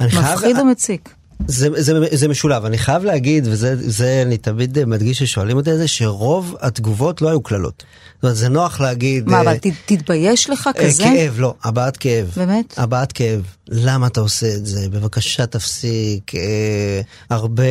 [0.00, 1.08] אני חייב- מפחיד או מציק?
[1.46, 5.78] זה, זה, זה משולב, אני חייב להגיד, וזה זה אני תמיד מדגיש ששואלים אותי את
[5.78, 7.84] זה, שרוב התגובות לא היו קללות.
[8.14, 9.28] זאת אומרת, זה נוח להגיד...
[9.28, 11.02] מה, אה, אבל ת, תתבייש לך אה, כזה?
[11.02, 12.32] כאב, לא, הבעת כאב.
[12.36, 12.74] באמת?
[12.76, 13.42] הבעת כאב.
[13.68, 14.88] למה אתה עושה את זה?
[14.88, 16.34] בבקשה תפסיק.
[16.34, 17.00] אה,
[17.30, 17.64] הרבה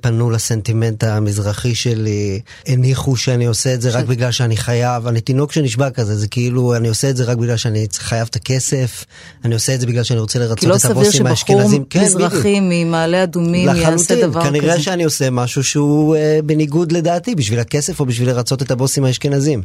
[0.00, 5.06] פנו לסנטימנט המזרחי שלי, הניחו שאני עושה את זה רק בגלל שאני חייב.
[5.06, 8.36] אני תינוק שנשבע כזה, זה כאילו, אני עושה את זה רק בגלל שאני חייב את
[8.36, 9.04] הכסף,
[9.44, 11.84] אני עושה את זה בגלל שאני רוצה כי לרצות לא את סביר הבוסים שבחור האשכנזים.
[11.90, 12.32] כן, בדיוק.
[12.32, 14.82] מזרחי ממעלה אדומים יעשה דבר כנראה כזה.
[14.82, 19.62] שאני עושה משהו שהוא אה, בניגוד לדעתי, בשביל הכסף או בשביל לרצות את הבוסים האשכנזים.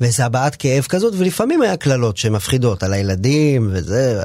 [0.00, 4.22] וזה הבעת כאב כזאת, ולפעמים היה קללות שמפחידות על הילדים וזה,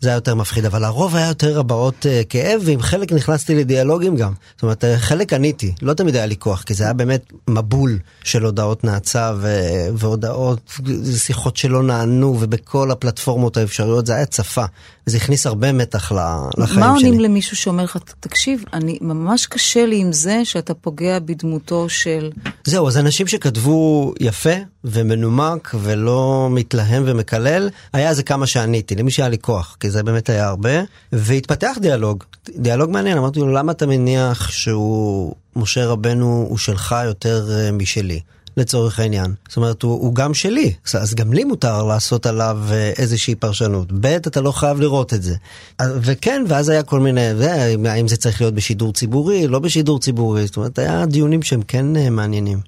[0.00, 4.16] זה היה יותר מפחיד, אבל הרוב היה יותר הבעות אה, כאב, ועם חלק נכנסתי לדיאלוגים
[4.16, 4.32] גם.
[4.54, 7.98] זאת אומרת, אה, חלק עניתי, לא תמיד היה לי כוח, כי זה היה באמת מבול
[8.24, 10.80] של הודעות נאצה ו- והודעות,
[11.16, 14.64] שיחות שלא נענו, ובכל הפלטפורמות האפשריות, זה היה צפה.
[15.06, 16.12] וזה הכניס הרבה מתח
[16.58, 17.08] לחיים מה שלי.
[17.08, 22.30] עונים למישהו שאומר לך, תקשיב, אני, ממש קשה לי עם זה שאתה פוגע בדמותו של...
[22.64, 29.28] זהו, אז אנשים שכתבו יפה ומנומק ולא מתלהם ומקלל, היה איזה כמה שעניתי, למי שהיה
[29.28, 30.70] לי כוח, כי זה באמת היה הרבה,
[31.12, 32.24] והתפתח דיאלוג,
[32.56, 38.20] דיאלוג מעניין, אמרתי לו, למה אתה מניח שהוא, משה רבנו הוא שלך יותר אה, משלי?
[38.56, 39.34] לצורך העניין.
[39.48, 43.88] זאת אומרת, הוא, הוא גם שלי, אז גם לי מותר לעשות עליו אה, איזושהי פרשנות.
[43.92, 45.34] ב', אתה לא חייב לראות את זה.
[45.78, 50.00] אז- וכן, ואז היה כל מיני, זה, האם זה צריך להיות בשידור ציבורי, לא בשידור
[50.00, 52.60] ציבורי, זאת אומרת, היה דיונים שהם כן אה, מעניינים.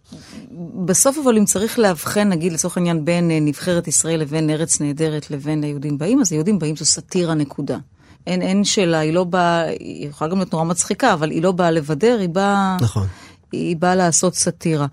[0.75, 5.31] בסוף אבל אם צריך לאבחן, נגיד לצורך העניין, בין אה, נבחרת ישראל לבין ארץ נהדרת
[5.31, 7.79] לבין היהודים באים, אז היהודים באים זו סאטירה נקודה.
[8.27, 11.53] אין, אין שאלה, היא לא באה, היא יכולה גם להיות נורא מצחיקה, אבל היא לא
[11.53, 12.77] באה לבדר, היא באה...
[12.81, 13.07] נכון.
[13.53, 14.87] היא באה לעשות סאטירה.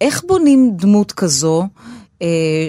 [0.00, 1.66] איך בונים דמות כזו?
[2.22, 2.68] אה,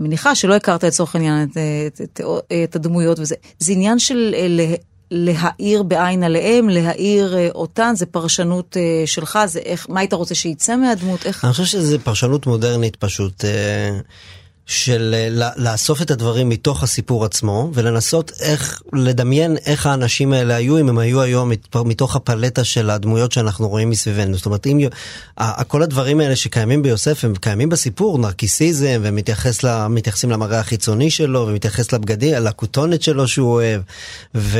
[0.00, 2.20] מניחה שלא הכרת לצורך העניין את, את, את,
[2.64, 3.34] את הדמויות וזה.
[3.58, 4.74] זה עניין של אה, לה,
[5.10, 10.34] להאיר בעין עליהם, להאיר אה, אותן, זה פרשנות אה, שלך, זה איך, מה היית רוצה
[10.34, 11.26] שיצא מהדמות?
[11.26, 11.44] איך...
[11.44, 13.98] אני חושב שזו פרשנות מודרנית פשוט, אה,
[14.66, 20.78] של אה, לאסוף את הדברים מתוך הסיפור עצמו, ולנסות איך, לדמיין איך האנשים האלה היו,
[20.78, 24.36] אם הם היו היום מת- מתוך הפלטה של הדמויות שאנחנו רואים מסביבנו.
[24.36, 24.80] זאת אומרת, אם
[25.68, 31.46] כל הדברים האלה שקיימים ביוסף, הם קיימים בסיפור, נרקיסיזם, ומתייחס ל- מתייחסים למראה החיצוני שלו,
[31.48, 33.80] ומתייחס לבגדים, לכותונת שלו שהוא אוהב,
[34.34, 34.58] ו...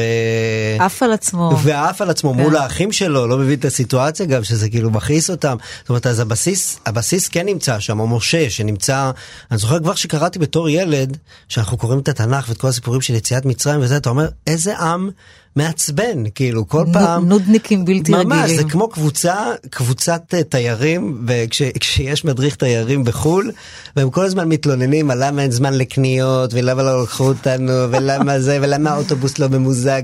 [0.78, 1.58] עף על עצמו.
[1.62, 2.40] ועף על עצמו כן.
[2.40, 5.56] מול האחים שלו, לא מבין את הסיטואציה גם, שזה כאילו מכעיס אותם.
[5.80, 9.10] זאת אומרת, אז הבסיס, הבסיס כן נמצא שם, או משה שנמצא,
[9.50, 11.16] אני זוכר כבר שקראתי בתור ילד,
[11.48, 15.10] שאנחנו קוראים את התנ"ך ואת כל הסיפורים של יציאת מצרים וזה, אתה אומר, איזה עם
[15.56, 17.28] מעצבן, כאילו, כל נו- פעם...
[17.28, 18.56] נודניקים בלתי ממש, רגילים.
[18.56, 19.36] זה כמו קבוצה,
[19.70, 23.52] קבוצת אה, תיירים, וכשיש מדריך תיירים בחו"ל,
[23.96, 28.58] והם כל הזמן מתלוננים על למה אין זמן לקניות, ולמה לא לקחו אותנו, ולמה זה,
[28.62, 30.02] ולמה האוטובוס לא ממוזג.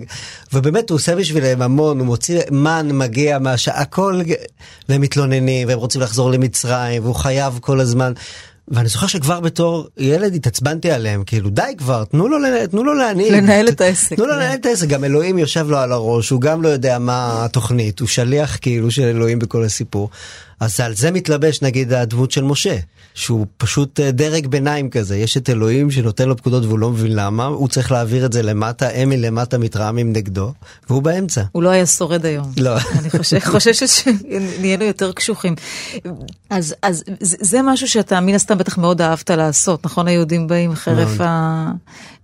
[0.53, 4.20] ובאמת, הוא עושה בשבילם המון, הוא מוציא מן, מגיע מהשעה, הכל,
[4.88, 8.12] והם מתלוננים, והם רוצים לחזור למצרים, והוא חייב כל הזמן.
[8.68, 12.38] ואני זוכר שכבר בתור ילד התעצבנתי עליהם, כאילו די כבר, תנו לו,
[12.70, 13.33] תנו לו להנהיג.
[13.33, 14.38] לנהל את העסק, תנו לו כן.
[14.38, 18.00] לנהל את העסק, גם אלוהים יושב לו על הראש, הוא גם לא יודע מה התוכנית,
[18.00, 20.11] הוא שליח כאילו של אלוהים בכל הסיפור.
[20.61, 22.76] אז על זה מתלבש נגיד הדמות של משה,
[23.16, 27.16] שהוא פשוט אה, דרג ביניים כזה, יש את אלוהים שנותן לו פקודות והוא לא מבין
[27.16, 30.52] למה, הוא צריך להעביר את זה למטה, הם מלמטה מתרעמים נגדו,
[30.88, 31.42] והוא באמצע.
[31.52, 32.52] הוא לא היה שורד היום.
[32.57, 32.76] לא.
[32.98, 35.55] אני חוששת שנהיינו יותר קשוחים.
[36.50, 40.09] אז, אז זה, זה משהו שאתה מן הסתם בטח מאוד אהבת לעשות, נכון?
[40.09, 41.70] היהודים באים חרף ה...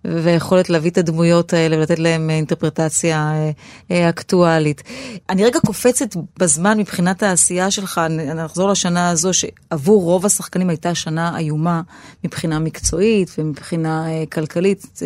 [0.05, 3.51] והיכולת להביא את הדמויות האלה ולתת להם אה, אינטרפרטציה אה,
[3.91, 4.83] אה, אקטואלית.
[5.31, 8.01] אני רגע קופצת בזמן מבחינת העשייה שלך,
[8.35, 11.83] נחזור לשנה הזו, שעבור רוב השחקנים הייתה שנה איומה
[12.25, 15.01] מבחינה מקצועית ומבחינה כלכלית,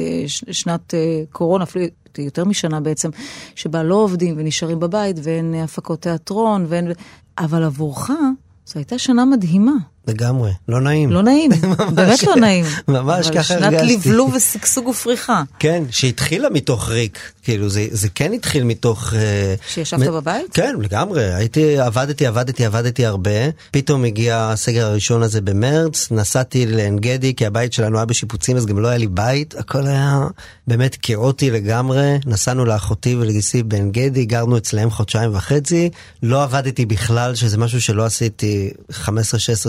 [0.51, 0.95] שנת
[1.33, 1.85] קורונה, אפילו
[2.19, 3.11] יותר משנה בעצם,
[3.55, 6.93] שבה לא עובדים ונשארים בבית ואין הפקות תיאטרון, ואין...
[7.39, 8.11] אבל עבורך
[8.67, 9.73] זו הייתה שנה מדהימה.
[10.07, 11.13] לגמרי, לא נעים.
[11.13, 11.51] לא נעים,
[11.95, 12.65] באמת לא נעים.
[12.89, 13.67] ממש ככה הרגשתי.
[13.67, 15.43] אבל שנת לבלוב ושגשוג ופריחה.
[15.59, 19.15] כן, שהתחילה מתוך ריק, כאילו זה, זה כן התחיל מתוך...
[19.15, 20.13] אה, שישבת מ...
[20.13, 20.47] בבית?
[20.55, 23.31] כן, לגמרי, הייתי, עבדתי, עבדתי, עבדתי הרבה,
[23.71, 28.67] פתאום הגיע הסגר הראשון הזה במרץ, נסעתי לעין גדי, כי הבית שלנו היה בשיפוצים, אז
[28.67, 30.27] גם לא היה לי בית, הכל היה
[30.67, 35.91] באמת כאוטי לגמרי, נסענו לאחותי ולגיסי בעין גדי, גרנו אצלהם חודשיים וחצי,
[36.23, 39.05] לא עבדתי בכלל, שזה משהו שלא עשיתי 15-16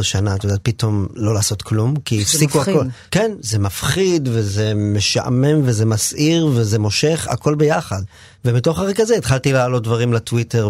[0.01, 0.26] שנה.
[0.27, 2.85] שנה, את יודעת, פתאום לא לעשות כלום, כי הפסיקו הכל.
[3.11, 8.01] כן, זה מפחיד וזה משעמם וזה מסעיר וזה מושך, הכל ביחד.
[8.45, 10.69] ומתוך הרקע הזה התחלתי להעלות דברים לטוויטר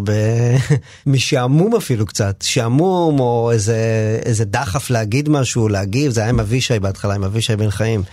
[1.05, 3.77] משעמום אפילו קצת, שעמום או איזה,
[4.25, 8.03] איזה דחף להגיד משהו, להגיב, זה היה עם אבישי בהתחלה, עם אבישי בן חיים.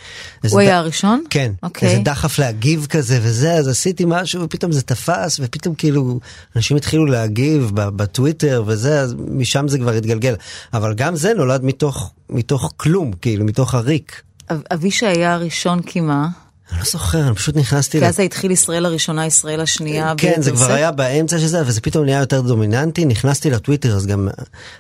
[0.51, 1.25] הוא היה הראשון?
[1.31, 1.67] כן, okay.
[1.67, 1.88] אוקיי.
[1.88, 6.21] איזה דחף להגיב כזה וזה, אז עשיתי משהו ופתאום זה תפס ופתאום כאילו
[6.57, 10.35] אנשים התחילו להגיב בטוויטר וזה, אז משם זה כבר התגלגל.
[10.75, 14.23] אבל גם זה נולד מתוך, מתוך כלום, כאילו, מתוך הריק.
[14.73, 16.29] אבישי היה הראשון כי מה?
[16.70, 17.98] אני לא זוכר, אני פשוט נכנסתי...
[17.98, 20.14] כי אז התחיל ישראל הראשונה, ישראל השנייה.
[20.16, 23.05] כן, זה כבר היה באמצע של זה, וזה פתאום נהיה יותר דומיננטי.
[23.05, 24.29] נכנסתי לטוויטר, אז גם...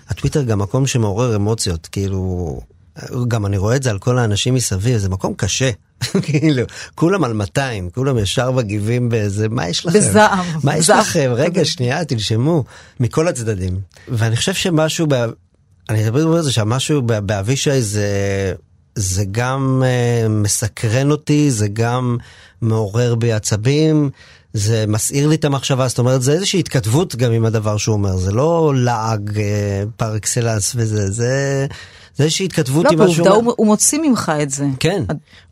[0.08, 2.60] הטוויטר גם מקום שמעורר אמוציות, כאילו...
[3.28, 5.70] גם אני רואה את זה על כל האנשים מסביב, זה מקום קשה.
[6.22, 6.62] כאילו,
[6.94, 9.98] כולם על 200, כולם ישר מגיבים באיזה, מה יש לכם?
[9.98, 10.46] בזעם.
[10.64, 11.32] מה יש לכם?
[11.34, 12.64] רגע, שנייה, תנשמו.
[13.00, 13.80] מכל הצדדים.
[14.08, 15.06] ואני חושב שמשהו,
[15.90, 18.08] אני אדבר על זה שמשהו באבישי זה...
[18.94, 22.16] זה גם uh, מסקרן אותי, זה גם
[22.62, 24.10] מעורר בי עצבים,
[24.52, 28.16] זה מסעיר לי את המחשבה, זאת אומרת, זה איזושהי התכתבות גם עם הדבר שהוא אומר,
[28.16, 29.40] זה לא לעג uh,
[29.96, 31.66] פר אקסלנס וזה, זה...
[32.16, 33.24] זה איזושהי התכתבות לא, עם משהו...
[33.24, 34.66] לא, בעובדה הוא, מוציא ממך את זה.
[34.80, 35.02] כן,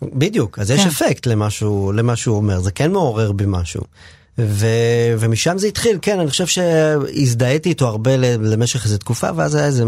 [0.02, 0.74] בדיוק, אז כן.
[0.74, 3.82] יש אפקט למה שהוא אומר, זה כן מעורר בי משהו.
[4.38, 4.66] ו...
[5.18, 9.84] ומשם זה התחיל, כן, אני חושב שהזדהיתי איתו הרבה למשך איזו תקופה, ואז היה איזו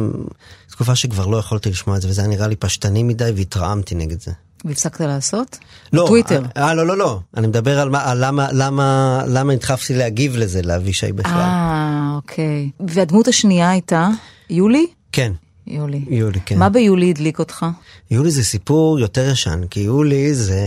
[0.70, 4.20] תקופה שכבר לא יכולתי לשמוע את זה, וזה היה נראה לי פשטני מדי, והתרעמתי נגד
[4.20, 4.32] זה.
[4.64, 5.58] והפסקת לעשות?
[5.92, 6.04] לא.
[6.06, 6.42] טוויטר.
[6.56, 7.20] אה, לא, לא, לא.
[7.36, 11.32] אני מדבר על, מה, על למה, למה, למה נדחפתי להגיב לזה, לאבישי בכלל.
[11.32, 12.70] אה, אוקיי.
[12.88, 14.08] והדמות השנייה הייתה
[14.50, 14.86] יולי?
[15.12, 15.32] כן.
[15.66, 16.04] יולי.
[16.08, 16.58] יולי, כן.
[16.58, 17.66] מה ביולי הדליק אותך?
[18.10, 20.60] יולי זה סיפור יותר ישן, כי יולי זה...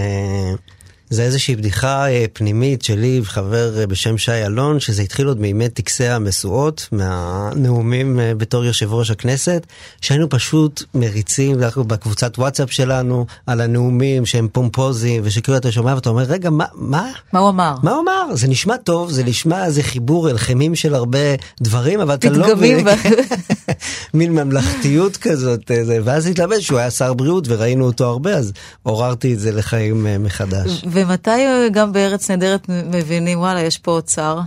[1.10, 5.70] זה איזושהי בדיחה אה, פנימית שלי וחבר אה, בשם שי אלון, שזה התחיל עוד מימי
[5.70, 9.68] טקסי המשואות, מהנאומים אה, בתור יושב ראש הכנסת,
[10.02, 16.24] שהיינו פשוט מריצים בקבוצת וואטסאפ שלנו על הנאומים שהם פומפוזיים, ושכאילו אתה שומע ואתה אומר,
[16.24, 16.66] רגע, מה?
[16.74, 17.12] מה?
[17.34, 17.76] מה הוא אמר?
[17.84, 18.36] מה הוא אמר?
[18.36, 21.20] זה נשמע טוב, זה נשמע איזה חיבור אלחמים של הרבה
[21.62, 22.46] דברים, אבל אתה לא...
[22.46, 22.86] פתגמים.
[24.14, 25.72] מין ממלכתיות כזאת,
[26.04, 30.84] ואז התלבש שהוא היה שר בריאות וראינו אותו הרבה, אז עוררתי את זה לחיים מחדש.
[30.98, 34.40] ומתי גם בארץ נהדרת מבינים, וואלה, יש פה אוצר?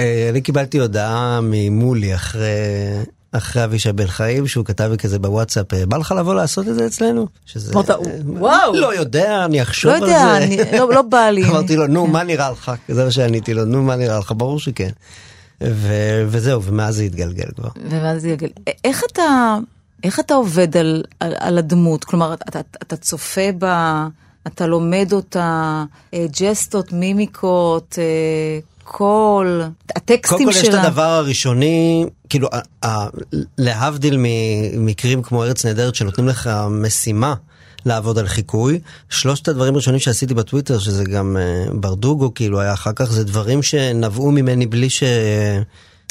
[0.00, 2.48] אה, אני קיבלתי הודעה ממולי אחרי...
[3.32, 6.86] אחרי אבישי בן חיים שהוא כתב לי כזה בוואטסאפ בא לך לבוא לעשות את זה
[6.86, 7.26] אצלנו?
[7.46, 7.72] שזה
[8.24, 10.78] וואו לא יודע אני אחשוב לא יודע, על זה.
[10.78, 11.44] לא, לא בא לי.
[11.48, 12.72] אמרתי לו נו מה נראה לך?
[12.88, 14.90] זה מה שעניתי לו נו מה נראה לך ברור שכן.
[15.62, 17.68] ו- וזהו ומאז זה התגלגל כבר.
[17.90, 18.52] ומאז זה התגלגל.
[18.84, 19.58] איך אתה
[20.04, 23.66] איך אתה עובד על, על, על הדמות כלומר אתה, אתה צופה ב...
[24.46, 29.62] אתה לומד אותה, אה, ג'סטות, מימיקות, אה, קול,
[29.96, 30.46] הטקסטים שלה.
[30.46, 32.48] קודם כל יש את הדבר הראשוני, כאילו,
[33.58, 37.34] להבדיל ממקרים כמו ארץ נהדרת שנותנים לך משימה.
[37.86, 38.80] לעבוד על חיקוי.
[39.10, 43.62] שלושת הדברים הראשונים שעשיתי בטוויטר, שזה גם uh, ברדוגו, כאילו היה אחר כך, זה דברים
[43.62, 45.02] שנבעו ממני בלי ש...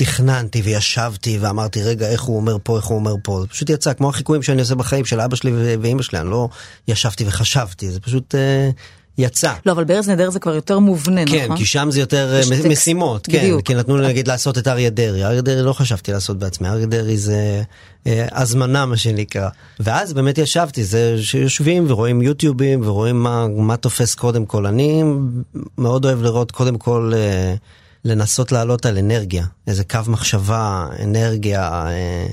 [0.02, 3.94] תכננתי וישבתי ואמרתי רגע איך הוא אומר פה איך הוא אומר פה זה פשוט יצא
[3.94, 6.50] כמו החיקויים שאני עושה בחיים של אבא שלי ואימא שלי אני לא
[6.88, 8.70] ישבתי וחשבתי זה פשוט אה,
[9.18, 9.54] יצא.
[9.66, 11.48] לא אבל בארץ נהדר זה כבר יותר מובנה כן, נכון?
[11.50, 13.62] כן כי שם זה יותר אה, טקסט, משימות כן בדיוק.
[13.68, 16.86] כי נתנו לי נגיד לעשות את אריה דרעי אריה דרעי לא חשבתי לעשות בעצמי אריה
[16.86, 17.64] דרעי זה
[18.08, 24.16] אה, הזמנה מה שנקרא ואז באמת ישבתי זה שיושבים ורואים יוטיובים ורואים מה, מה תופס
[24.16, 25.04] קודם כל אני
[25.78, 27.12] מאוד אוהב לראות קודם כל.
[27.16, 27.56] אה,
[28.06, 32.28] לנסות לעלות על אנרגיה, איזה קו מחשבה, אנרגיה, אה,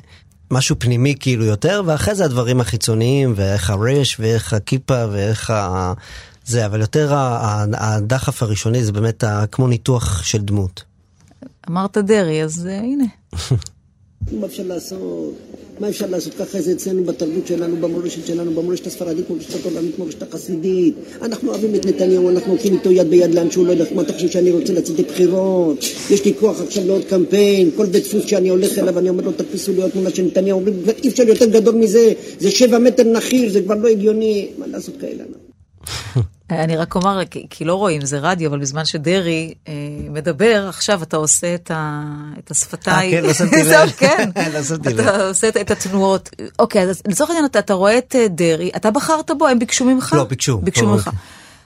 [0.51, 5.93] משהו פנימי כאילו יותר, ואחרי זה הדברים החיצוניים, ואיך הרש, ואיך הכיפה, ואיך ה...
[6.45, 7.15] זה, אבל יותר
[7.75, 10.85] הדחף הראשוני זה באמת כמו ניתוח של דמות.
[11.69, 13.05] אמרת דרעי, אז אה, הנה.
[14.33, 15.35] מה אפשר לעשות?
[15.81, 16.35] מה אפשר לעשות?
[16.35, 20.95] ככה זה אצלנו בתרבות שלנו, במורשת שלנו, במורשת הספרדית, מורשת התורנית, מורשת החסידית.
[21.23, 23.89] אנחנו אוהבים את נתניהו, אנחנו הולכים איתו יד ביד לאן שהוא לא ילך.
[23.93, 25.79] מה אתה חושב שאני רוצה לצאת לבחירות?
[26.11, 27.71] יש לי כוח עכשיו לעוד קמפיין.
[27.77, 30.59] כל בית דפוס שאני הולך אליו, אני אומר לו, תדפיסו לי עוד תמונה של נתניהו.
[30.59, 34.49] אומרים, "כבר אי אפשר יותר גדול מזה, זה שבע מטר נחיר, זה כבר לא הגיוני.
[34.59, 35.25] מה לעשות כאלה?
[36.51, 39.73] אני רק אומר, כי, לא רואים, זה רדיו, אבל בזמן שדרעי אה,
[40.11, 43.15] מדבר, עכשיו אתה עושה את, השפתיים.
[43.15, 43.91] אה, כן, לא שמתי לב.
[43.91, 44.31] כן.
[44.55, 45.01] לא שמתי לב.
[45.01, 46.31] אתה עושה את, התנועות.
[46.59, 49.85] אוקיי, אז לצורך העניין, אתה, אתה רואה את אה, דרעי, אתה בחרת בו, הם ביקשו
[49.85, 50.13] ממך?
[50.17, 50.59] לא, ביקשו.
[50.59, 51.11] ביקשו לא, ממך.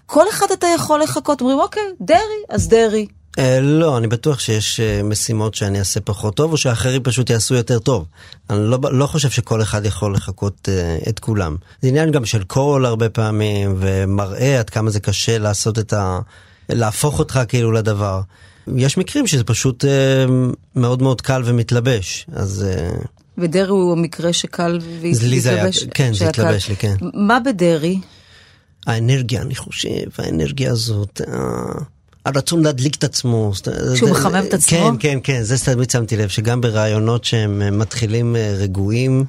[0.07, 3.07] כל אחד אתה יכול לחכות, אומרים, אוקיי, דרעי, אז דרעי.
[3.39, 7.55] אה, לא, אני בטוח שיש אה, משימות שאני אעשה פחות טוב, או שאחרים פשוט יעשו
[7.55, 8.07] יותר טוב.
[8.51, 11.57] אני לא, לא חושב שכל אחד יכול לחקות אה, את כולם.
[11.83, 16.19] זה עניין גם של קול הרבה פעמים, ומראה עד כמה זה קשה לעשות את ה...
[16.69, 18.21] להפוך אותך כאילו לדבר.
[18.77, 19.91] יש מקרים שזה פשוט אה,
[20.77, 22.67] מאוד מאוד קל ומתלבש, אז...
[22.69, 22.91] אה,
[23.39, 25.85] ודרעי הוא מקרה שקל והתלבש.
[25.95, 26.29] כן, זה.
[26.29, 26.97] התלבש לי, כן.
[27.15, 28.01] מה בדרעי?
[28.87, 31.83] האנרגיה, אני חושב, האנרגיה הזאת, ה-
[32.25, 33.53] הרצון להדליק את עצמו.
[33.55, 34.79] שהוא זה- מחמם את עצמו?
[34.79, 39.25] כן, כן, כן, זה תמיד שמתי לב, שגם ברעיונות שהם אה, מתחילים אה, רגועים,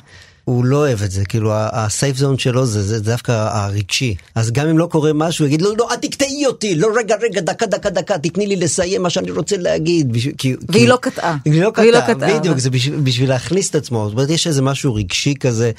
[0.46, 4.16] הוא לא אוהב את זה, כאילו הסייף זון שלו זה, זה דווקא הרגשי.
[4.36, 7.16] אז גם אם לא קורה משהו, הוא יגיד, לא, לא, אל תקטעי אותי, לא, רגע,
[7.22, 10.12] רגע, דקה, דקה, דקה, תתני לי לסיים מה שאני רוצה להגיד.
[10.14, 11.38] בשביל- כי- והיא כי- לא קטעה.
[11.46, 14.06] היא לא לא קטעה, בדיוק, אבל- זה בשביל, בשביל להכניס את עצמו.
[14.06, 15.72] זאת אומרת, יש איזה משהו רגשי כזה,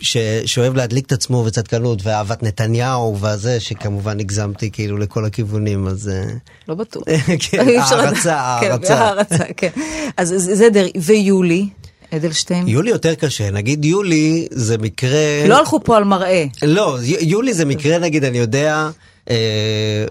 [0.00, 6.08] ש, שאוהב להדליק את עצמו וצדקנות, ואהבת נתניהו, והזה, שכמובן הגזמתי כאילו לכל הכיוונים, אז...
[6.08, 6.24] אה,
[6.68, 7.02] לא בטוח.
[7.50, 8.60] כן, אפשר הערצה, לדעת.
[8.60, 8.94] כן, הערצה.
[8.94, 9.70] הערצה, כן.
[10.16, 10.92] אז זה דרעי.
[10.96, 11.68] ויולי,
[12.14, 12.68] אדלשטיין?
[12.68, 15.46] יולי יותר קשה, נגיד יולי זה מקרה...
[15.48, 16.44] לא הלכו פה על מראה.
[16.62, 18.90] לא, יולי זה מקרה נגיד, אני יודע,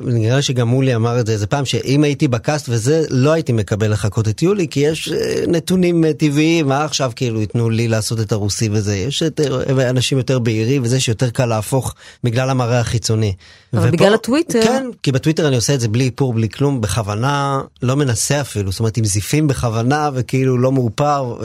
[0.01, 3.51] נראה לי שגם מולי אמר את זה איזה פעם, שאם הייתי בקאסט וזה, לא הייתי
[3.53, 7.87] מקבל לחכות את יולי, כי יש אה, נתונים אה, טבעיים, מה עכשיו כאילו ייתנו לי
[7.87, 9.39] לעשות את הרוסי וזה, יש את,
[9.79, 13.33] אה, אנשים יותר בהירים וזה שיותר קל להפוך בגלל המראה החיצוני.
[13.73, 16.81] אבל ופה- בגלל הטוויטר- כן, כי בטוויטר אני עושה את זה בלי איפור, בלי כלום,
[16.81, 21.35] בכוונה, לא מנסה אפילו, זאת אומרת עם זיפים בכוונה וכאילו לא מאופר,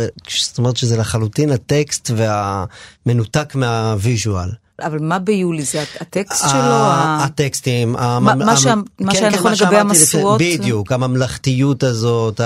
[0.41, 4.49] זאת אומרת שזה לחלוטין הטקסט והמנותק מהוויז'ואל.
[4.87, 5.63] אבל מה ביולי?
[5.63, 6.61] זה הטקסט שלו?
[7.25, 10.41] הטקסטים, מה- כן, שהיה כן, נכון לגבי המשואות?
[10.41, 12.41] בדיוק, הממלכתיות הזאת,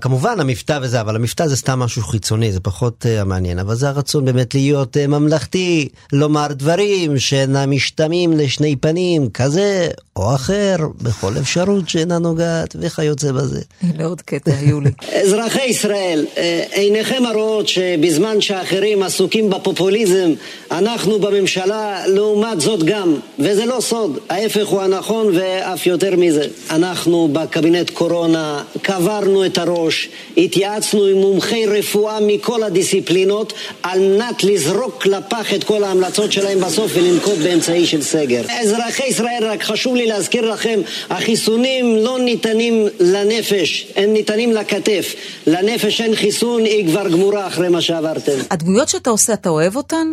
[0.00, 3.88] כמובן המבטא וזה, אבל המבטא זה סתם משהו חיצוני, זה פחות אה, מעניין, אבל זה
[3.88, 11.38] הרצון באמת להיות אה, ממלכתי, לומר דברים שאינם משתמעים לשני פנים, כזה או אחר, בכל
[11.38, 13.60] אפשרות שאינה נוגעת, וכיוצא בזה.
[13.82, 14.90] הנה עוד קטע, יולי.
[15.24, 20.30] אזרחי ישראל, אה, עיניכם הרואות שבזמן שאחרים עסוקים בפופוליזם,
[20.70, 26.46] אנחנו בממשלה לעומת זאת גם, וזה לא סוד, ההפך הוא הנכון ואף יותר מזה.
[26.70, 33.52] אנחנו בקבינט קורונה קברנו את הראש, התייעצנו עם מומחי רפואה מכל הדיסציפלינות
[33.82, 38.42] על מנת לזרוק לפח את כל ההמלצות שלהם בסוף ולנקוט באמצעי של סגר.
[38.60, 40.80] אזרחי ישראל, רק חשוב לי להזכיר לכם,
[41.10, 45.14] החיסונים לא ניתנים לנפש, הם ניתנים לכתף.
[45.46, 48.38] לנפש אין חיסון, היא כבר גמורה אחרי מה שעברתם.
[48.50, 50.06] הדמויות שאתה עושה, אתה אוהב אותן?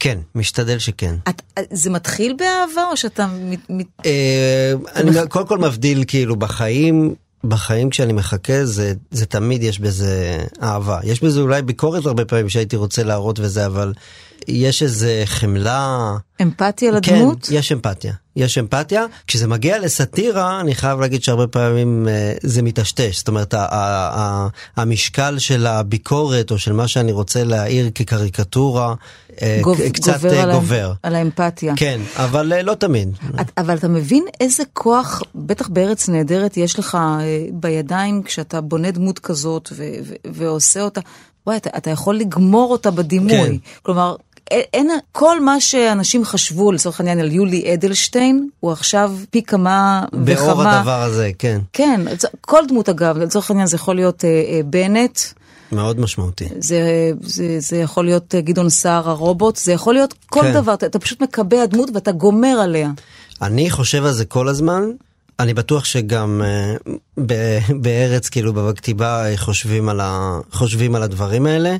[0.00, 1.14] כן, משתדל שכן.
[1.28, 3.26] את, זה מתחיל באהבה או שאתה...
[3.26, 3.86] מת, מת...
[4.06, 10.44] אה, אני קודם כל מבדיל כאילו בחיים, בחיים כשאני מחכה זה, זה תמיד יש בזה
[10.62, 11.00] אהבה.
[11.04, 13.92] יש בזה אולי ביקורת הרבה פעמים שהייתי רוצה להראות וזה, אבל
[14.48, 16.16] יש איזה חמלה.
[16.42, 17.46] אמפתיה לדמות?
[17.46, 18.12] כן, יש אמפתיה.
[18.36, 19.04] יש אמפתיה.
[19.26, 23.18] כשזה מגיע לסאטירה, אני חייב להגיד שהרבה פעמים אה, זה מטשטש.
[23.18, 28.94] זאת אומרת, ה- ה- ה- המשקל של הביקורת או של מה שאני רוצה להעיר כקריקטורה,
[29.42, 30.92] אה, גוב- קצת גובר אה, על גובר.
[31.02, 31.72] על האמפתיה.
[31.76, 33.08] כן, אבל אה, לא תמיד.
[33.40, 37.20] את, אבל אתה מבין איזה כוח, בטח בארץ נהדרת, יש לך אה,
[37.52, 41.00] בידיים כשאתה בונה דמות כזאת ו- ו- ועושה אותה.
[41.46, 43.30] וואי, אתה, אתה יכול לגמור אותה בדימוי.
[43.30, 43.56] כן.
[43.82, 44.16] כלומר,
[44.50, 50.24] אין, כל מה שאנשים חשבו, לצורך העניין, על יולי אדלשטיין, הוא עכשיו פי כמה וכמה.
[50.24, 51.60] באור הדבר הזה, כן.
[51.72, 52.00] כן,
[52.40, 55.18] כל דמות אגב, לצורך העניין זה יכול להיות אה, אה, בנט,
[55.72, 56.48] מאוד משמעותי.
[56.58, 60.52] זה, זה, זה יכול להיות אה, גדעון סער הרובוט, זה יכול להיות כל כן.
[60.52, 62.90] דבר, אתה, אתה פשוט מקבע דמות ואתה גומר עליה.
[63.42, 64.82] אני חושב על זה כל הזמן.
[65.40, 66.90] אני בטוח שגם uh,
[67.26, 71.76] ב- בארץ, כאילו, בכתיבה, אה, חושבים על, ה, חושבים על הדברים האלה.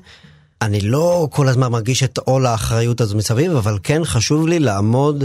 [0.62, 5.24] אני לא כל הזמן מרגיש את עול האחריות הזו מסביב, אבל כן חשוב לי לעמוד,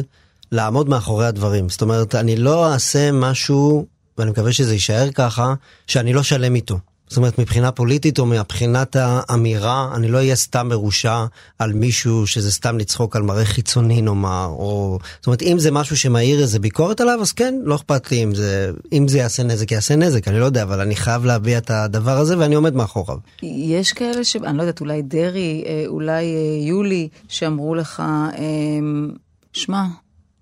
[0.51, 1.69] לעמוד מאחורי הדברים.
[1.69, 3.85] זאת אומרת, אני לא אעשה משהו
[4.17, 5.53] ואני מקווה שזה יישאר ככה,
[5.87, 6.79] שאני לא שלם איתו.
[7.07, 11.25] זאת אומרת, מבחינה פוליטית או מבחינת האמירה, אני לא אהיה סתם מרושע
[11.59, 14.99] על מישהו שזה סתם לצחוק על מראה חיצוני נאמר, או...
[15.17, 18.35] זאת אומרת, אם זה משהו שמעיר איזה ביקורת עליו, אז כן, לא אכפת לי אם
[18.35, 21.71] זה, אם זה יעשה נזק, יעשה נזק, אני לא יודע, אבל אני חייב להביע את
[21.71, 23.17] הדבר הזה ואני עומד מאחוריו.
[23.43, 24.35] יש כאלה ש...
[24.35, 28.03] אני לא יודעת, אולי דרעי, אה, אולי אה, יולי, שאמרו לך,
[28.37, 29.11] אמ,
[29.53, 29.83] שמע.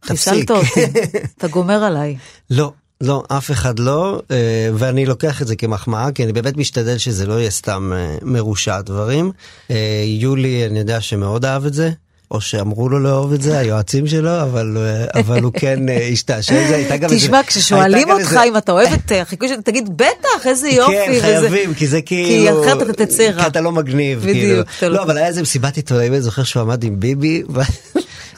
[0.04, 0.82] חיסלת אותי,
[1.38, 2.18] אתה גומר עליי.
[2.50, 2.72] לא,
[3.04, 4.38] לא, אף אחד לא, אה,
[4.74, 8.82] ואני לוקח את זה כמחמאה, כי אני באמת משתדל שזה לא יהיה סתם אה, מרושע
[8.82, 9.32] דברים.
[9.72, 11.90] אה, יולי, אני יודע שמאוד אהב את זה.
[12.32, 14.78] או שאמרו לו לאהוב את זה, היועצים שלו, אבל,
[15.14, 15.80] אבל הוא כן
[16.14, 16.76] השתעשע עם זה.
[16.76, 20.48] הייתה גם איזה- תשמע, כששואלים אותך איזה- אם אתה אוהב את החיקוי שלך, תגיד, בטח,
[20.48, 20.92] איזה יופי.
[20.94, 22.64] כן, וזה- חייבים, כי זה כאילו...
[22.64, 23.42] כי אחרת אתה תצא רע.
[23.42, 24.34] כי אתה לא מגניב, בדיוק,
[24.70, 24.92] כאילו.
[24.94, 27.44] לא- לא, אבל היה איזה מסיבת עיתונאים, אני זוכר שהוא עמד עם ביבי,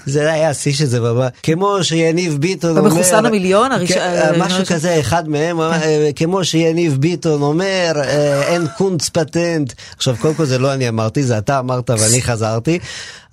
[0.05, 1.31] זה היה השיא של זה ממש.
[1.43, 2.89] כמו שיניב ביטון אומר...
[2.89, 4.65] במחוסן המיליון, אה, משהו.
[4.65, 9.73] כזה, אחד מהם, אה, כמו שיניב ביטון אומר, אה, אין קונץ פטנט.
[9.95, 12.79] עכשיו, קודם כל זה לא אני אמרתי, זה אתה אמרת ואני חזרתי.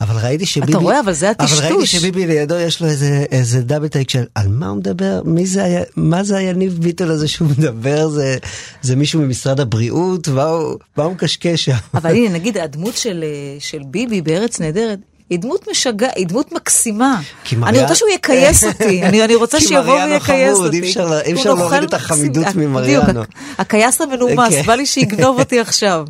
[0.03, 0.75] אבל ראיתי שביבי...
[0.75, 1.97] רואה, אבל זה אבל ראיתי הטשטוש.
[1.97, 5.21] שביבי לידו יש לו איזה, איזה דאבל טייק של על מה הוא מדבר?
[5.25, 8.09] מי זה היה, מה זה היניב ביטון הזה שהוא מדבר?
[8.09, 8.37] זה,
[8.83, 10.29] זה מישהו ממשרד הבריאות?
[10.29, 11.73] מה הוא, מה הוא מקשקש שם?
[11.95, 14.99] אבל הנה, נגיד, הדמות של, אה, של ביבי בארץ נהדרת,
[15.33, 17.21] היא דמות משגע, היא דמות מקסימה.
[17.45, 20.81] כי אני מריה- רוצה שהוא יכייס אותי, אני, אני רוצה שיבוא ויכייס אותי.
[20.83, 22.47] אי אפשר אי הוא אפשר להוריד את החמידות.
[22.57, 23.03] ממריאנו.
[23.09, 23.27] בדיוק,
[23.59, 24.63] הכייס המנומס, כן.
[24.63, 26.05] בא לי שיגנוב אותי עכשיו.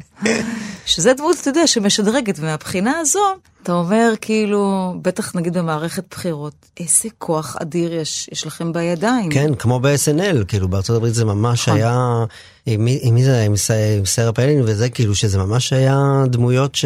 [0.86, 3.18] שזה דמות, אתה יודע, שמשדרגת, ומהבחינה הזו,
[3.62, 9.30] אתה אומר, כאילו, בטח נגיד במערכת בחירות, איזה כוח אדיר יש, יש לכם בידיים.
[9.30, 11.76] כן, כמו ב-SNL, כאילו בארצות הברית זה ממש נכון.
[11.80, 12.24] היה,
[12.66, 13.44] עם מי זה היה?
[13.44, 13.54] עם
[14.06, 16.84] סרה פיילין וזה, כאילו שזה ממש היה דמויות ש...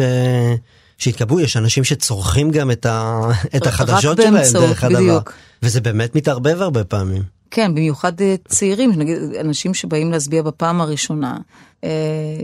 [0.97, 3.21] שהתקבלו, יש אנשים שצורכים גם את, ה...
[3.55, 4.99] את החדשות שלהם באמצעות, דרך הדבר.
[4.99, 5.33] בדיוק.
[5.63, 7.23] וזה באמת מתערבב הרבה פעמים.
[7.51, 11.37] כן, במיוחד אה, צעירים, נגיד אנשים שבאים להצביע בפעם הראשונה.
[11.83, 11.89] אה,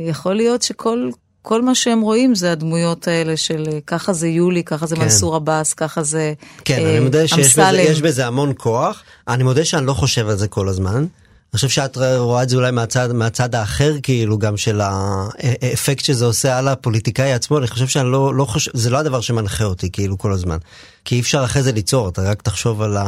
[0.10, 1.10] יכול להיות שכל
[1.44, 5.02] כל מה שהם רואים זה הדמויות האלה של אה, ככה זה יולי, ככה זה כן.
[5.02, 6.34] מנסור עבאס, ככה זה
[6.66, 8.10] כן, אה, אני מודה שיש בזה, אמסלם.
[8.10, 9.04] בזה המון כוח.
[9.28, 11.06] אני מודה שאני לא חושב על זה כל הזמן.
[11.54, 16.26] אני חושב שאת רואה את זה אולי מהצד, מהצד האחר, כאילו, גם של האפקט שזה
[16.26, 19.92] עושה על הפוליטיקאי עצמו, אני חושב שאני לא, לא חושב, זה לא הדבר שמנחה אותי,
[19.92, 20.58] כאילו, כל הזמן.
[21.06, 23.04] כי אי אפשר אחרי זה ליצור, אתה רק תחשוב על ה...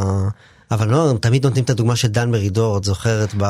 [0.71, 3.41] אבל לא, הם תמיד נותנים את הדוגמה של דן מרידור, את זוכרת, טוב,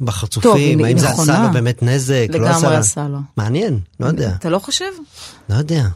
[0.00, 1.08] בחצופים, האם זה.
[1.08, 2.76] עשה לו באמת נזק, לא לגמרי עשה לו.
[2.76, 3.18] עשה לו.
[3.36, 4.90] מעניין, לא יודע, אתה לא חושב?
[5.48, 5.86] לא יודע.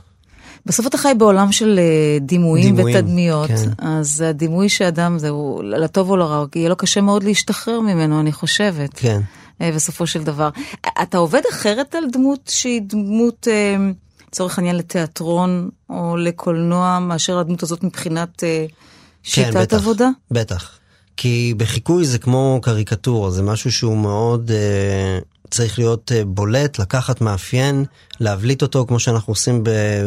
[0.66, 3.70] בסוף אתה חי בעולם של אה, דימויים דימויים, ותדמיות, כן.
[3.78, 8.32] אז הדימוי שאדם זה, הוא לטוב או לרע, יהיה לו קשה מאוד להשתחרר ממנו, אני
[8.32, 8.90] חושבת.
[8.94, 9.20] כן.
[9.60, 10.48] אה, בסופו של דבר.
[11.02, 13.76] אתה עובד אחרת על דמות שהיא דמות, אה,
[14.28, 18.66] לצורך העניין, לתיאטרון או לקולנוע, מאשר הדמות הזאת מבחינת אה,
[19.22, 20.08] שיטת כן, בטח, עבודה?
[20.30, 20.78] בטח.
[21.16, 25.18] כי בחיקוי זה כמו קריקטורה, זה משהו שהוא מאוד אה,
[25.50, 27.84] צריך להיות אה, בולט, לקחת מאפיין,
[28.20, 29.64] להבליט אותו כמו שאנחנו עושים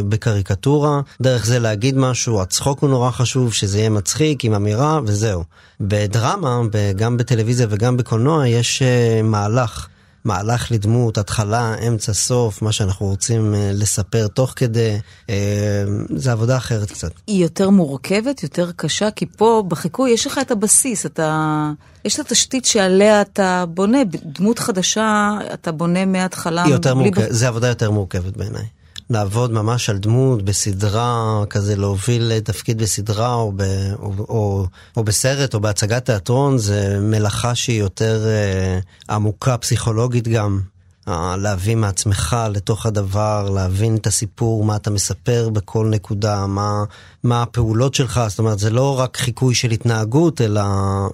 [0.10, 5.44] בקריקטורה, דרך זה להגיד משהו, הצחוק הוא נורא חשוב, שזה יהיה מצחיק עם אמירה וזהו.
[5.80, 6.62] בדרמה,
[6.96, 9.88] גם בטלוויזיה וגם בקולנוע, יש אה, מהלך.
[10.26, 14.98] מהלך לדמות, התחלה, אמצע, סוף, מה שאנחנו רוצים אה, לספר תוך כדי,
[15.30, 15.84] אה,
[16.16, 17.12] זה עבודה אחרת קצת.
[17.28, 21.72] היא יותר מורכבת, יותר קשה, כי פה בחיקוי יש לך את הבסיס, אתה...
[22.06, 26.64] יש את התשתית שעליה אתה בונה, דמות חדשה אתה בונה מההתחלה.
[26.64, 28.66] היא יותר בלי מורכבת, זה עבודה יותר מורכבת בעיניי.
[29.10, 33.62] לעבוד ממש על דמות בסדרה, כזה להוביל תפקיד בסדרה או, ב,
[34.00, 34.66] או, או,
[34.98, 38.80] או בסרט או בהצגת תיאטרון, זה מלאכה שהיא יותר אה,
[39.16, 40.60] עמוקה פסיכולוגית גם.
[41.08, 46.84] אה, להביא מעצמך לתוך הדבר, להבין את הסיפור, מה אתה מספר בכל נקודה, מה,
[47.24, 50.62] מה הפעולות שלך, זאת אומרת זה לא רק חיקוי של התנהגות, אלא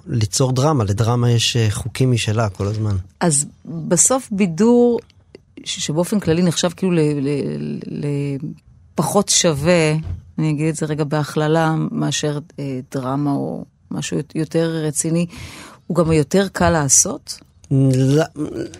[0.06, 2.96] ליצור דרמה, לדרמה יש אה, חוקים משלה כל הזמן.
[3.20, 5.00] אז בסוף בידור,
[5.64, 6.92] שבאופן כללי נחשב כאילו
[8.94, 9.94] לפחות שווה,
[10.38, 15.26] אני אגיד את זה רגע בהכללה, מאשר אה, דרמה או משהו יותר רציני,
[15.86, 17.40] הוא גם יותר קל לעשות?
[17.94, 18.24] לא,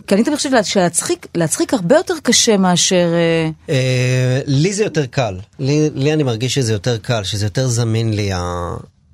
[0.07, 3.09] כי אני תמיד חושבת שלהצחיק להצחיק הרבה יותר קשה מאשר...
[3.13, 7.69] אה, אה, לי זה יותר קל, לי, לי אני מרגיש שזה יותר קל, שזה יותר
[7.69, 8.31] זמין לי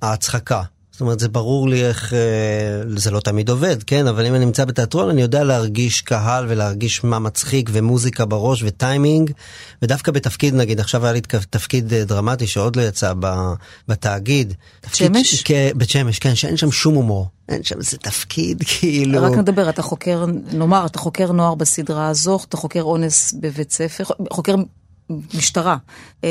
[0.03, 0.63] ההצחקה.
[0.97, 2.19] זאת אומרת, זה ברור לי איך, אה,
[2.97, 4.07] זה לא תמיד עובד, כן?
[4.07, 9.31] אבל אם אני נמצא בתיאטרון, אני יודע להרגיש קהל ולהרגיש מה מצחיק ומוזיקה בראש וטיימינג,
[9.83, 13.53] ודווקא בתפקיד, נגיד, עכשיו היה לי תפקיד אה, דרמטי שעוד לא יצא ב-
[13.89, 14.55] בתאגיד.
[14.81, 15.43] תפקיד שמש?
[15.43, 17.29] כן, בית שמש, כן, שאין שם שום הומור.
[17.49, 19.23] אין שם איזה תפקיד, כאילו...
[19.23, 24.05] רק נדבר, אתה חוקר, נאמר, אתה חוקר נוער בסדרה הזו, אתה חוקר אונס בבית ספר,
[24.33, 24.55] חוקר
[25.35, 25.77] משטרה.
[26.25, 26.31] אה,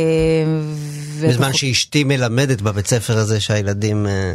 [1.24, 4.34] בזמן חוק- שאשתי מלמדת בבית ספר הזה שהילדים אה,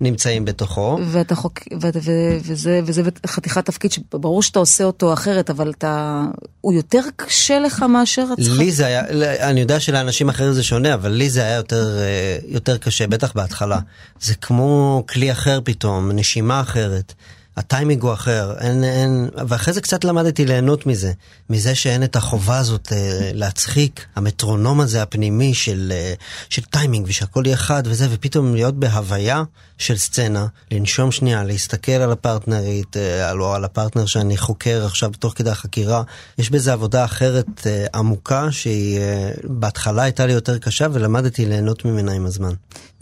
[0.00, 0.98] נמצאים בתוכו.
[1.10, 1.58] ואתה חוק...
[1.82, 1.88] ו...
[2.02, 2.10] ו...
[2.44, 6.22] וזה, וזה חתיכת תפקיד שברור שאתה עושה אותו אחרת, אבל אתה...
[6.60, 8.58] הוא יותר קשה לך מאשר הצחק?
[8.58, 9.02] לי זה היה,
[9.50, 13.32] אני יודע שלאנשים אחרים זה שונה, אבל לי זה היה יותר, אה, יותר קשה, בטח
[13.34, 13.78] בהתחלה.
[14.20, 17.14] זה כמו כלי אחר פתאום, נשימה אחרת.
[17.56, 21.12] הטיימינג הוא אחר, אין, אין, ואחרי זה קצת למדתי ליהנות מזה,
[21.50, 26.14] מזה שאין את החובה הזאת אה, להצחיק, המטרונום הזה הפנימי של, אה,
[26.48, 29.42] של טיימינג ושהכל יהיה חד וזה, ופתאום להיות בהוויה
[29.82, 35.32] של סצנה, לנשום שנייה, להסתכל על הפרטנרית, אה, או על הפרטנר שאני חוקר עכשיו תוך
[35.36, 36.02] כדי החקירה,
[36.38, 41.84] יש בזה עבודה אחרת אה, עמוקה, שהיא אה, בהתחלה הייתה לי יותר קשה ולמדתי ליהנות
[41.84, 42.52] ממנה עם הזמן.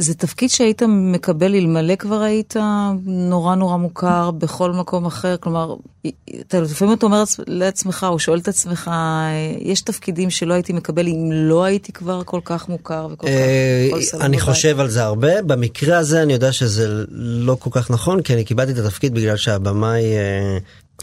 [0.00, 2.56] זה תפקיד שהיית מקבל אלמלא כבר היית
[3.04, 5.74] נורא נורא מוכר בכל מקום אחר, כלומר,
[6.40, 8.90] אתה לפעמים אתה אומר לעצמך, או שואל את עצמך,
[9.58, 13.32] יש תפקידים שלא הייתי מקבל אם לא הייתי כבר כל כך מוכר וכל כך...
[13.32, 18.22] אה, אני חושב על זה הרבה, במקרה הזה אני יודע שזה לא כל כך נכון,
[18.22, 20.58] כי אני קיבלתי את התפקיד בגלל שהבמאי אה,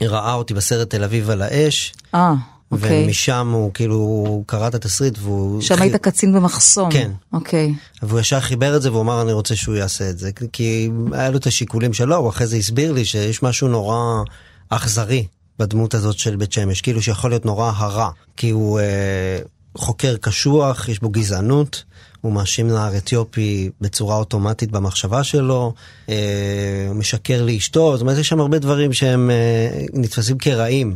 [0.08, 1.94] ראה אותי בסרט תל אביב על האש.
[2.16, 2.34] אה.
[2.72, 3.06] אוקיי.
[3.06, 5.62] ומשם הוא כאילו קרא את התסריט והוא...
[5.62, 6.92] שם היית קצין במחסום.
[6.92, 7.12] כן.
[7.34, 7.74] אוקיי.
[8.04, 10.32] והוא ישר חיבר את זה והוא אמר אני רוצה שהוא יעשה את זה.
[10.54, 14.24] כי היה לו את השיקולים שלו, הוא אחרי זה הסביר לי שיש משהו נורא
[14.70, 15.26] אכזרי
[15.60, 18.10] בדמות הזאת של בית שמש, כאילו שיכול להיות נורא הרע.
[18.38, 19.40] כי הוא אה,
[19.78, 21.84] חוקר קשוח, יש בו גזענות.
[22.22, 25.74] הוא מאשים נער אתיופי בצורה אוטומטית במחשבה שלו,
[26.10, 30.96] אה, משקר לאשתו, זאת אומרת יש שם הרבה דברים שהם אה, נתפסים כרעים.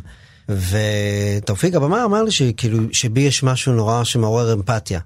[0.49, 4.99] ותאופיק הבמה אמר לי שכאילו שבי יש משהו נורא שמעורר אמפתיה.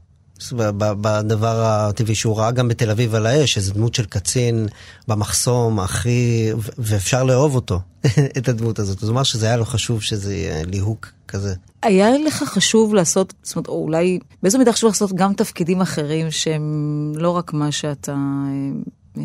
[0.51, 4.67] בדבר הטבעי שהוא ראה גם בתל אביב על האש, איזה דמות של קצין
[5.07, 6.49] במחסום, הכי...
[6.77, 7.79] ואפשר לאהוב אותו,
[8.37, 9.01] את הדמות הזאת.
[9.01, 11.53] הוא אמר שזה היה לו חשוב שזה יהיה ליהוק כזה.
[11.83, 16.31] היה לך חשוב לעשות, זאת אומרת, או אולי, באיזו מידה חשוב לעשות גם תפקידים אחרים
[16.31, 19.23] שהם לא רק מה שאתה אה, אה,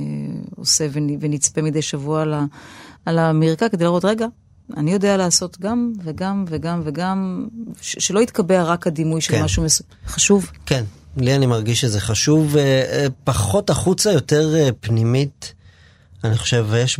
[0.57, 0.87] עושה
[1.21, 2.35] ונצפה מדי שבוע על,
[3.07, 4.27] על המרקע, כדי לראות, רגע,
[4.77, 7.49] אני יודע לעשות גם וגם וגם וגם,
[7.81, 9.43] שלא יתקבע רק הדימוי של כן.
[9.43, 9.83] משהו מס...
[10.07, 10.51] חשוב.
[10.67, 10.85] כן,
[11.17, 15.55] לי אני מרגיש שזה חשוב, אה, אה, פחות החוצה, יותר אה, פנימית.
[16.25, 16.99] אני חושב, יש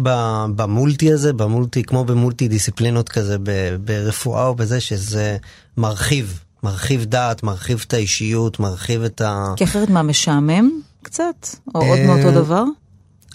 [0.57, 3.37] במולטי הזה, במולטי, כמו במולטי דיסציפלינות כזה,
[3.85, 5.37] ברפואה או בזה, שזה
[5.77, 9.55] מרחיב, מרחיב דעת, מרחיב את האישיות, מרחיב את ה...
[9.57, 10.71] כי אחרת מה, משעמם
[11.03, 11.47] קצת?
[11.75, 12.65] או עוד מאותו דבר?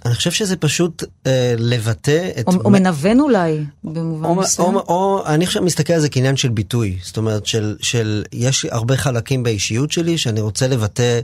[0.06, 2.48] אני חושב שזה פשוט אה, לבטא את...
[2.48, 4.76] או, או מנוון אולי, במובן או, מסוים.
[4.76, 6.98] או, או אני עכשיו מסתכל על זה כעניין של ביטוי.
[7.04, 11.20] זאת אומרת, של, של יש הרבה חלקים באישיות שלי שאני רוצה לבטא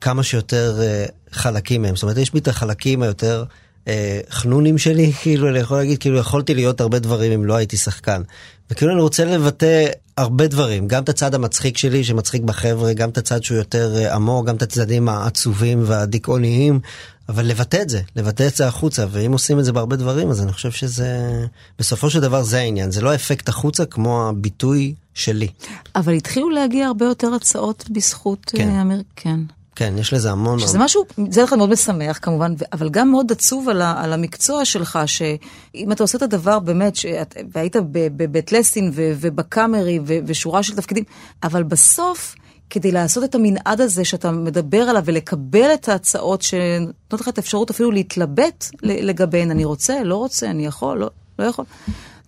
[0.00, 1.96] כמה שיותר אה, חלקים מהם.
[1.96, 3.44] זאת אומרת, יש בי את החלקים היותר...
[3.88, 7.76] אה, חנונים שלי, כאילו, אני יכול להגיד, כאילו, יכולתי להיות הרבה דברים אם לא הייתי
[7.76, 8.22] שחקן.
[8.70, 13.18] וכאילו, אני רוצה לבטא הרבה דברים, גם את הצד המצחיק שלי, שמצחיק בחבר'ה, גם את
[13.18, 16.80] הצד שהוא יותר אה, עמוק, גם את הצדדים העצובים והדיכאוניים,
[17.28, 20.42] אבל לבטא את זה, לבטא את זה החוצה, ואם עושים את זה בהרבה דברים, אז
[20.42, 21.30] אני חושב שזה,
[21.78, 25.48] בסופו של דבר זה העניין, זה לא אפקט החוצה כמו הביטוי שלי.
[25.96, 28.68] אבל התחילו להגיע הרבה יותר הצעות בזכות כן.
[28.68, 28.98] אמר...
[29.16, 29.40] כן.
[29.76, 30.58] כן, יש לזה המון...
[30.58, 34.64] שזה משהו, זה לך מאוד משמח כמובן, אבל גם מאוד עצוב על, ה, על המקצוע
[34.64, 41.04] שלך, שאם אתה עושה את הדבר באמת, שאת, והיית בבית לסין ובקאמרי ושורה של תפקידים,
[41.42, 42.34] אבל בסוף...
[42.70, 47.70] כדי לעשות את המנעד הזה שאתה מדבר עליו ולקבל את ההצעות שנותנות לך את האפשרות
[47.70, 51.64] אפילו להתלבט לגביהן, אני רוצה, לא רוצה, אני יכול, לא, לא יכול.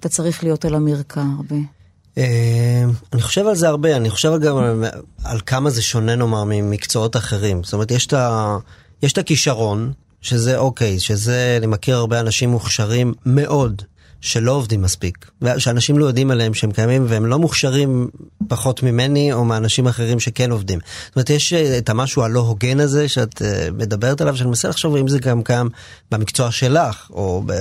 [0.01, 1.76] אתה צריך להיות על המרקע הרבה.
[2.19, 4.85] אה, אני חושב על זה הרבה, אני חושב גם על,
[5.25, 7.65] על כמה זה שונה נאמר ממקצועות אחרים.
[7.65, 8.57] זאת אומרת, יש את, ה,
[9.03, 13.83] יש את הכישרון, שזה אוקיי, שזה, אני מכיר הרבה אנשים מוכשרים מאוד,
[14.21, 18.09] שלא עובדים מספיק, שאנשים לא יודעים עליהם שהם קיימים והם לא מוכשרים
[18.49, 20.79] פחות ממני או מאנשים אחרים שכן עובדים.
[21.07, 24.69] זאת אומרת, יש אה, את המשהו הלא הוגן הזה שאת אה, מדברת עליו, שאני מנסה
[24.69, 25.69] לחשוב אם זה גם קיים
[26.11, 27.53] במקצוע שלך או, ב,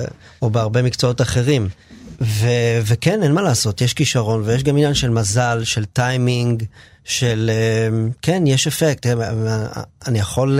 [0.42, 1.70] או בהרבה מקצועות אחרים.
[2.22, 6.64] ו- וכן, אין מה לעשות, יש כישרון ויש גם עניין של מזל, של טיימינג,
[7.04, 9.06] של אה, כן, יש אפקט.
[10.08, 10.60] אני יכול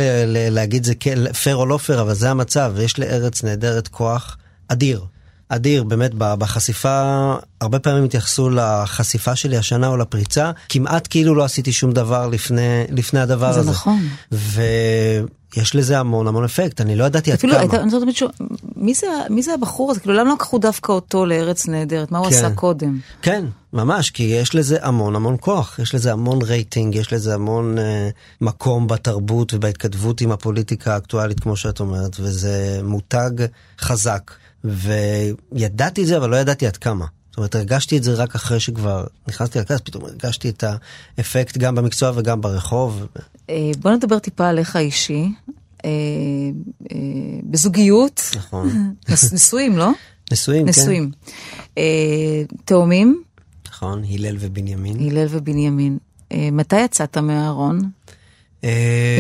[0.50, 4.38] להגיד זה כן, פייר או לא פייר, אבל זה המצב, ויש לארץ נהדרת כוח
[4.68, 5.06] אדיר.
[5.50, 11.72] אדיר, באמת, בחשיפה, הרבה פעמים התייחסו לחשיפה שלי השנה או לפריצה, כמעט כאילו לא עשיתי
[11.72, 13.72] שום דבר לפני, לפני הדבר זה הזה.
[13.72, 14.08] זה נכון.
[14.32, 17.58] ויש לזה המון המון אפקט, אני לא ידעתי עד כמה.
[17.58, 18.32] אפילו, אני רוצה לשאול,
[18.76, 18.94] מי,
[19.30, 20.00] מי זה הבחור הזה?
[20.00, 22.12] כאילו, למה לא לקחו דווקא אותו לארץ נהדרת?
[22.12, 22.36] מה הוא כן.
[22.36, 23.00] עשה קודם?
[23.22, 27.78] כן, ממש, כי יש לזה המון המון כוח, יש לזה המון רייטינג, יש לזה המון
[27.78, 28.10] אה,
[28.42, 33.32] מקום בתרבות ובהתכתבות עם הפוליטיקה האקטואלית, כמו שאת אומרת, וזה מותג
[33.80, 34.32] חזק.
[34.66, 37.06] וידעתי את זה, אבל לא ידעתי עד כמה.
[37.36, 40.64] זאת אומרת, הרגשתי את זה רק אחרי שכבר נכנסתי לכנס, פתאום הרגשתי את
[41.18, 43.08] האפקט גם במקצוע וגם ברחוב.
[43.50, 45.28] אה, בוא נדבר טיפה עליך אישי.
[45.86, 45.90] אה,
[46.92, 46.98] אה,
[47.44, 48.94] בזוגיות, נכון.
[49.34, 49.92] נשואים, לא?
[50.32, 50.70] נשואים, כן.
[50.70, 51.12] נשואים.
[52.66, 53.24] תאומים,
[53.68, 54.98] נכון, הלל ובנימין.
[55.00, 55.98] הלל ובנימין.
[56.34, 57.90] מתי יצאת מהארון?
[58.64, 58.70] אם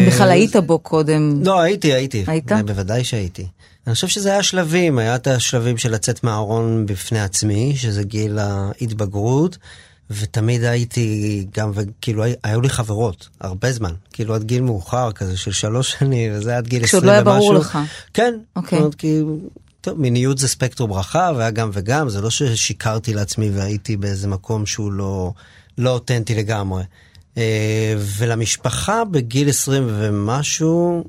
[0.07, 1.41] בכלל היית בו קודם.
[1.43, 2.23] לא, הייתי, הייתי.
[2.27, 2.51] היית?
[2.65, 3.45] בוודאי שהייתי.
[3.88, 8.39] אני חושב שזה היה שלבים, היה את השלבים של לצאת מהארון בפני עצמי, שזה גיל
[8.39, 9.57] ההתבגרות,
[10.09, 15.38] ותמיד הייתי גם, וכאילו, הי- היו לי חברות, הרבה זמן, כאילו עד גיל מאוחר כזה
[15.38, 17.49] של שלוש שנים, וזה עד גיל כשעוד עשרים לא היה ומשהו.
[17.49, 17.79] ברור לך.
[18.13, 18.33] כן.
[18.55, 18.79] אוקיי.
[18.79, 19.38] אומרת, כאילו,
[19.81, 24.65] טוב, מיניות זה ספקטרום רחב, היה גם וגם, זה לא ששיקרתי לעצמי והייתי באיזה מקום
[24.65, 25.31] שהוא לא,
[25.77, 26.83] לא אותנטי לגמרי.
[27.38, 31.03] אה, ולמשפחה בגיל 20 ומשהו,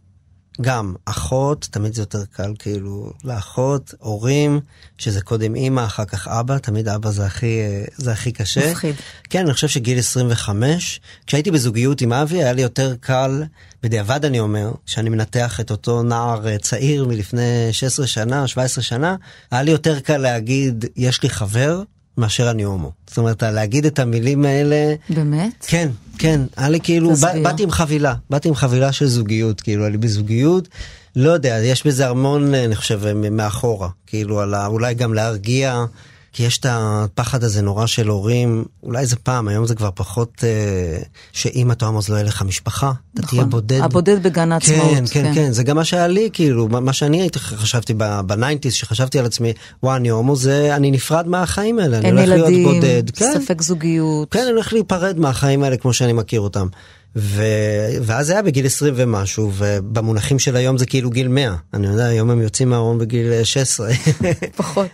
[0.61, 4.61] גם אחות, תמיד זה יותר קל כאילו לאחות, הורים,
[4.99, 8.71] שזה קודם אימא, אחר כך אבא, תמיד אבא זה הכי, אה, זה הכי קשה.
[8.71, 8.95] מפחיד.
[9.31, 13.45] כן, אני חושב שגיל 25, כשהייתי בזוגיות עם אבי, היה לי יותר קל,
[13.83, 19.17] בדיעבד אני אומר, כשאני מנתח את אותו נער אה, צעיר מלפני 16 שנה, 17 שנה,
[19.51, 21.83] היה לי יותר קל להגיד, יש לי חבר,
[22.19, 22.93] מאשר אני הומו.
[23.07, 25.65] זאת אומרת, להגיד את המילים האלה, באמת?
[25.69, 25.89] כן,
[26.19, 27.11] כן, היה לי כאילו,
[27.43, 30.69] באתי עם חבילה, באתי עם חבילה של זוגיות, כאילו, אני בזוגיות,
[31.17, 35.15] לא יודע, יש בזה המון, אה, אני חושב, מ- מאחורה, כאילו, על ה, אולי גם
[35.15, 35.85] להרגיע,
[36.37, 40.45] כי יש את הפחד הזה נורא של הורים, אולי זה פעם, היום זה כבר פחות,
[40.45, 43.39] אה, שאם אתה אז לא יהיה לך משפחה, אתה נכון.
[43.39, 43.81] תהיה בודד.
[43.81, 45.35] הבודד בגן העצמאות, כן, כן, כן.
[45.35, 47.95] כן, זה גם מה שהיה לי, כאילו, מה שאני הייתי חשבתי
[48.27, 52.19] ב nineties, שחשבתי על עצמי, וואי, אני הומו, זה, אני נפרד מהחיים האלה, אני אין
[52.19, 53.11] הולך להיות ילדים, בודד.
[53.11, 53.33] כן.
[53.41, 54.31] ספק זוגיות.
[54.31, 56.67] כן, אני הולך להיפרד מהחיים האלה כמו שאני מכיר אותם.
[57.17, 57.43] ו...
[58.03, 61.57] ואז זה היה בגיל 20 ומשהו, ובמונחים של היום זה כאילו גיל 100.
[61.75, 63.91] אני יודע, היום הם יוצאים מהארון בגיל אה, 16.
[64.57, 64.89] פחות.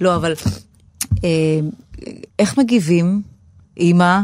[0.00, 0.34] לא, אבל
[1.24, 1.60] אה,
[2.38, 3.22] איך מגיבים
[3.76, 4.18] אימא,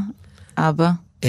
[0.58, 0.90] אבא?
[1.24, 1.28] אמ,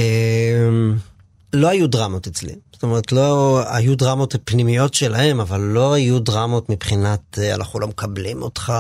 [1.54, 2.56] לא היו דרמות אצלי.
[2.74, 7.88] זאת אומרת, לא היו דרמות פנימיות שלהם, אבל לא היו דרמות מבחינת אה, אנחנו לא
[7.88, 8.74] מקבלים אותך,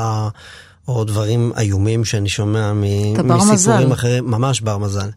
[0.88, 2.82] או דברים איומים שאני שומע מ...
[2.84, 3.94] מסיפורים מזל.
[3.94, 5.10] אחרים, ממש בר מזל.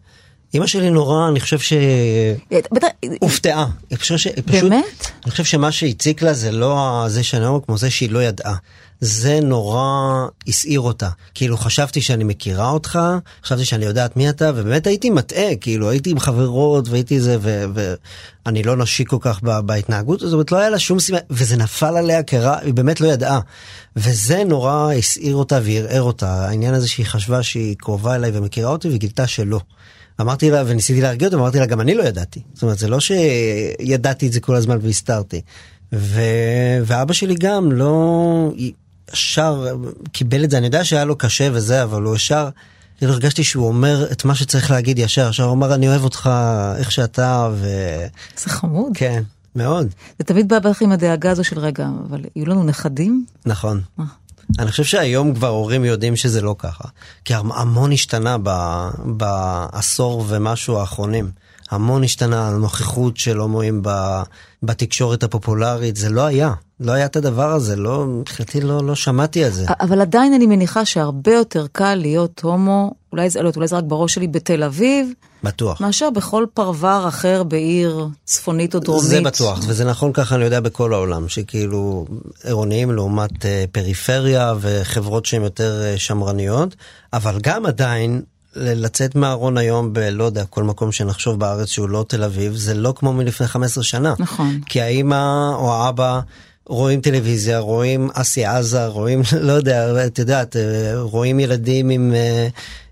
[0.55, 1.73] אמא שלי נורא, אני חושב ש...
[1.73, 2.87] אה, בטח,
[3.19, 3.65] הופתעה.
[3.89, 5.11] היא פשוט, ש- פשוט, באמת?
[5.23, 8.55] אני חושב שמה שהציק לה זה לא זה שאני אומר כמו זה שהיא לא ידעה.
[9.01, 9.81] זה נורא
[10.47, 11.09] הסעיר אותה.
[11.33, 12.99] כאילו חשבתי שאני מכירה אותך,
[13.43, 17.37] חשבתי שאני יודעת מי אתה, ובאמת הייתי מטעה, כאילו הייתי עם חברות והייתי זה,
[17.73, 21.97] ואני לא נשי כל כך בהתנהגות, זאת אומרת לא היה לה שום סיבה, וזה נפל
[21.97, 23.39] עליה כרע, היא באמת לא ידעה.
[23.95, 28.87] וזה נורא הסעיר אותה וערער אותה, העניין הזה שהיא חשבה שהיא קרובה אליי ומכירה אותי
[28.91, 29.59] וגילתה שלא.
[30.21, 32.41] אמרתי לה, וניסיתי להרגיע אותה, אמרתי לה, גם אני לא ידעתי.
[32.53, 35.41] זאת אומרת, זה לא שידעתי את זה כל הזמן והסתרתי.
[35.93, 36.21] ו...
[36.85, 38.51] ואבא שלי גם לא
[39.13, 39.67] ישר
[40.11, 42.49] קיבל את זה, אני יודע שהיה לו קשה וזה, אבל הוא ישר,
[42.97, 46.29] כאילו הרגשתי שהוא אומר את מה שצריך להגיד ישר, ישר הוא אמר, אני אוהב אותך
[46.77, 47.67] איך שאתה, ו...
[48.37, 48.91] זה חמוד.
[48.93, 49.23] כן,
[49.55, 49.87] מאוד.
[50.19, 53.25] זה תמיד בא בערך עם הדאגה הזו של רגע, אבל יהיו לנו נכדים?
[53.45, 53.81] נכון.
[54.59, 56.83] אני חושב שהיום כבר הורים יודעים שזה לא ככה.
[57.25, 61.31] כי המ- המון השתנה ב- בעשור ומשהו האחרונים.
[61.71, 63.81] המון השתנה הנוכחות של הומואים
[64.63, 66.53] בתקשורת הפופולרית, זה לא היה.
[66.79, 69.65] לא היה את הדבר הזה, לא, מבחינתי לא, לא שמעתי על זה.
[69.81, 73.77] אבל עדיין אני מניחה שהרבה יותר קל להיות הומו, אולי זה, לא יודעת, אולי זה
[73.77, 75.11] רק בראש שלי, בתל אביב,
[75.43, 75.81] בטוח.
[75.81, 79.03] מאשר בכל פרבר אחר בעיר צפונית או דרומית.
[79.03, 82.05] זה בטוח, וזה נכון ככה אני יודע בכל העולם, שכאילו
[82.43, 86.75] עירוניים לעומת אה, פריפריה וחברות שהן יותר אה, שמרניות,
[87.13, 88.21] אבל גם עדיין
[88.55, 92.93] לצאת מהארון היום בלא יודע, כל מקום שנחשוב בארץ שהוא לא תל אביב, זה לא
[92.95, 94.13] כמו מלפני 15 שנה.
[94.19, 94.59] נכון.
[94.65, 96.19] כי האימא או האבא
[96.67, 102.47] רואים טלוויזיה, רואים אסי עזה, רואים, לא יודע, את יודעת, אה, רואים ילדים עם אה,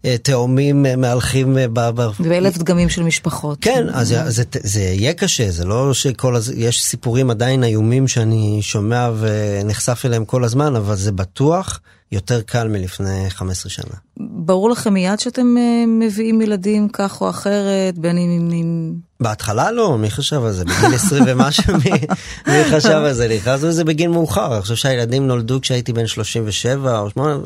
[0.05, 1.89] אה, תאומים מהלכים ב...
[2.19, 3.57] ואלף דגמים של משפחות.
[3.61, 6.53] כן, אז זה, זה, זה יהיה קשה, זה לא שכל הז...
[6.55, 11.79] יש סיפורים עדיין איומים שאני שומע ונחשף אליהם כל הזמן, אבל זה בטוח
[12.11, 13.93] יותר קל מלפני 15 שנה.
[14.17, 15.55] ברור לכם מיד שאתם
[15.87, 19.08] מביאים ילדים כך או אחרת, בין אם...
[19.19, 20.65] בהתחלה לא, מי חשב על זה?
[20.65, 21.91] בגיל 20 ומשהו, מי,
[22.47, 23.27] מי חשב על זה?
[23.27, 27.37] נכנסנו לזה בגיל מאוחר, אני חושב שהילדים נולדו כשהייתי בן 37 או 8,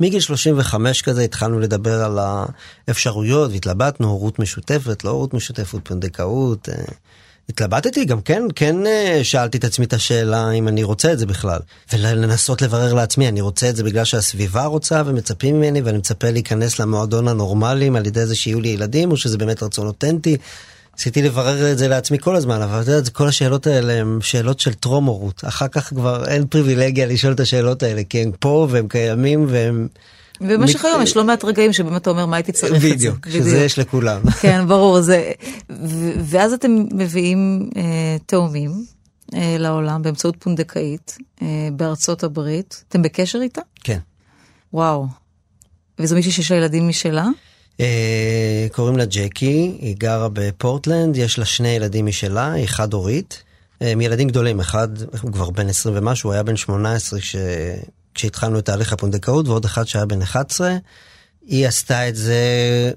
[0.00, 2.18] מגיל 35 כזה התחלנו לדבר על
[2.88, 6.68] האפשרויות והתלבטנו, הורות משותפת, לא הורות משותפת, פונדקאות.
[6.68, 6.74] אה,
[7.48, 11.26] התלבטתי גם כן, כן אה, שאלתי את עצמי את השאלה אם אני רוצה את זה
[11.26, 11.58] בכלל.
[11.92, 16.78] ולנסות לברר לעצמי, אני רוצה את זה בגלל שהסביבה רוצה ומצפים ממני ואני מצפה להיכנס
[16.78, 20.36] למועדון הנורמליים על ידי זה שיהיו לי ילדים, או שזה באמת רצון אותנטי.
[20.96, 24.60] ניסיתי לברר את זה לעצמי כל הזמן, אבל אתה יודע, כל השאלות האלה הן שאלות
[24.60, 25.42] של טרום הורות.
[25.48, 29.88] אחר כך כבר אין פריבילגיה לשאול את השאלות האלה, כי הם פה והם קיימים והם...
[30.40, 32.90] ובמשך היום יש לא מעט רגעים שבאמת אתה אומר, מה הייתי צריך את זה?
[32.94, 34.20] בדיוק, שזה יש לכולם.
[34.42, 35.32] כן, ברור, זה...
[36.24, 38.84] ואז אתם מביאים אה, תאומים,
[39.34, 42.84] אה, לעולם באמצעות פונדקאית אה, בארצות הברית.
[42.88, 43.60] אתם בקשר איתה?
[43.84, 43.98] כן.
[44.72, 45.06] וואו.
[45.98, 47.26] וזו מישהי שיש לה ילדים משלה?
[47.82, 53.42] אה, קוראים לה ג'קי, היא גרה בפורטלנד, יש לה שני ילדים משלה, היא חד הורית.
[53.82, 54.88] אה, מילדים גדולים, אחד
[55.22, 57.36] הוא כבר בן 20 ומשהו, הוא היה בן 18 כש...
[58.14, 60.76] כשהתחלנו את תהליך הפונדקאות, ועוד אחד שהיה בן 11.
[61.46, 62.40] היא עשתה את זה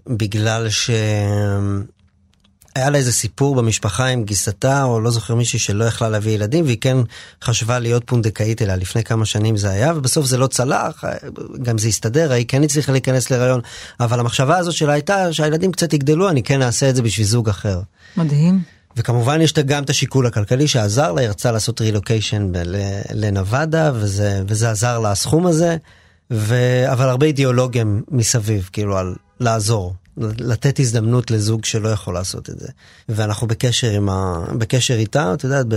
[0.08, 0.90] בגלל ש...
[2.76, 6.66] היה לה איזה סיפור במשפחה עם גיסתה, או לא זוכר מישהי שלא יכלה להביא ילדים,
[6.66, 6.98] והיא כן
[7.44, 11.04] חשבה להיות פונדקאית אליה, לפני כמה שנים זה היה, ובסוף זה לא צלח,
[11.62, 13.62] גם זה הסתדר, היא כן הצליחה להיכנס להיריון,
[14.00, 17.50] אבל המחשבה הזאת שלה הייתה שהילדים קצת יגדלו, אני כן אעשה את זה בשביל זוג
[17.50, 17.82] אחר.
[18.18, 18.62] מדהים.
[18.98, 22.52] וכמובן יש גם את השיקול הכלכלי שעזר לה, היא רצתה לעשות רילוקיישן
[23.14, 25.78] לנבדה, וזה, וזה עזר לה הסכום הזה,
[26.32, 26.56] ו...
[26.92, 29.94] אבל הרבה אידיאולוגיה מסביב, כאילו על לעזור.
[30.18, 32.68] לתת הזדמנות לזוג שלא יכול לעשות את זה.
[33.09, 34.45] ואנחנו בקשר, עם ה...
[34.57, 35.76] בקשר איתה, את יודעת, ב...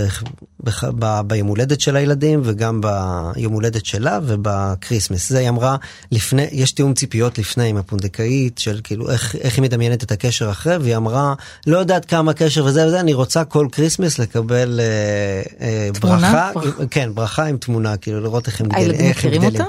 [0.63, 0.69] ב...
[0.99, 1.21] ב...
[1.27, 5.29] ביום הולדת של הילדים וגם ביום הולדת שלה וב Christmas.
[5.29, 5.75] זה היא אמרה
[6.11, 10.51] לפני, יש תיאום ציפיות לפני עם הפונדקאית של כאילו איך, איך היא מדמיינת את הקשר
[10.51, 11.33] אחרי, והיא אמרה,
[11.67, 16.17] לא יודעת כמה קשר וזה וזה, אני רוצה כל Christmas לקבל אה, אה, תמונה?
[16.17, 16.87] ברכה, ברכה.
[16.91, 18.83] כן, ברכה עם תמונה, כאילו לראות איך הם גדלים.
[18.83, 19.63] הילדים מכירים אותה?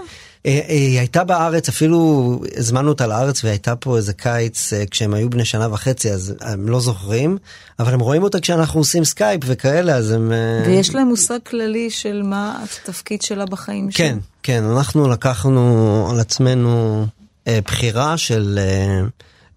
[0.47, 5.30] אה, היא הייתה בארץ, אפילו הזמנו אותה לארץ והייתה פה איזה קיץ אה, כשהם היו
[5.30, 7.38] בני שנה וחצי, אז הם לא זוכרים,
[7.78, 10.32] אבל הם רואים אותה כשאנחנו עושים סקייפ וכאלה, אז הם...
[10.32, 14.07] אה, ויש להם מושג כללי של מה התפקיד שלה בחיים שלה?
[14.07, 17.07] כן, כן, אנחנו לקחנו על עצמנו
[17.47, 19.01] אה, בחירה של אה,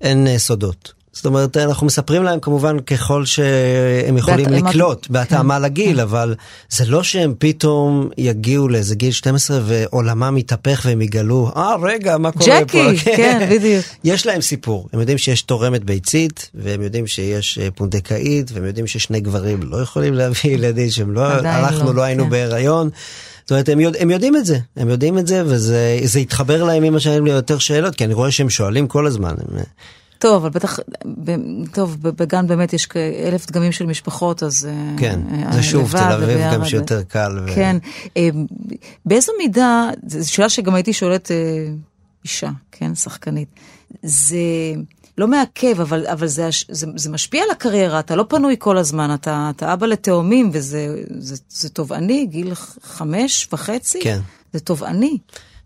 [0.01, 0.93] אין אה, סודות.
[1.13, 6.35] זאת אומרת, אנחנו מספרים להם כמובן ככל שהם יכולים בהתאמה- לקלוט, בהתאמה כן, לגיל, אבל
[6.69, 12.31] זה לא שהם פתאום יגיעו לאיזה גיל 12 ועולמם יתהפך והם יגלו, אה רגע, מה
[12.31, 12.91] קורה פה?
[12.91, 13.85] ג'קי, כן, בדיוק.
[14.03, 18.87] יש להם סיפור, הם יודעים שיש תורמת ביצית, והם יודעים שיש אה, פונדקאית, והם יודעים
[18.87, 22.29] ששני גברים לא יכולים להביא ילדים, שהם לא, עדיין אנחנו לא, לא היינו כן.
[22.29, 22.89] בהיריון.
[23.41, 26.63] זאת אומרת, הם, יודע, הם יודעים את זה, הם יודעים את זה, וזה זה התחבר
[26.63, 29.29] להם עם השנים ליותר שאלות, כי אני רואה שהם שואלים כל הזמן.
[29.51, 29.63] הם, אה,
[30.23, 30.79] טוב, אבל בטח,
[31.23, 34.65] ב- טוב, בגן באמת יש כאלף דגמים של משפחות, אז...
[34.69, 36.53] אה, כן, אה, זה שוב, תל אביב וביחד.
[36.53, 37.39] גם שיותר קל.
[37.45, 37.55] ו...
[37.55, 37.77] כן.
[38.17, 38.29] אה,
[39.05, 41.31] באיזו מידה, זו שאלה שגם הייתי שואלת
[42.23, 43.47] אישה, כן, שחקנית.
[44.03, 44.37] זה
[45.17, 49.13] לא מעכב, אבל, אבל זה, זה, זה משפיע על הקריירה, אתה לא פנוי כל הזמן,
[49.13, 52.53] אתה, אתה אבא לתאומים, וזה זה, זה תובעני, גיל
[52.83, 54.19] חמש וחצי, כן.
[54.53, 55.17] זה תובעני.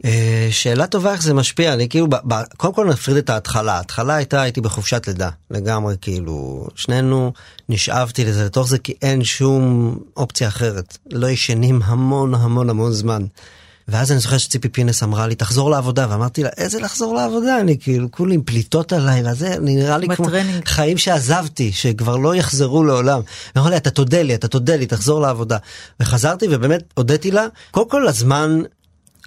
[0.05, 3.73] אה, שאלה טובה איך זה משפיע, אני כאילו, ב, ב, קודם כל נפריד את ההתחלה,
[3.73, 7.33] ההתחלה הייתה, הייתי בחופשת לידה, לגמרי כאילו, שנינו
[7.69, 13.25] נשאבתי לזה לתוך זה כי אין שום אופציה אחרת, לא ישנים המון המון המון זמן.
[13.87, 17.59] ואז אני זוכר שציפי פינס אמרה לי, תחזור לעבודה, ואמרתי לה, איזה לחזור לעבודה?
[17.59, 20.67] אני כאילו, כולי עם פליטות עליי, וזה, נראה לי כמו בטרנינג.
[20.67, 23.21] חיים שעזבתי, שכבר לא יחזרו לעולם.
[23.57, 25.57] אמרה לי, אתה תודה לי, אתה תודה לי, תחזור לעבודה.
[25.99, 28.61] וחזרתי, ובאמת הודיתי לה, קודם כל הזמן,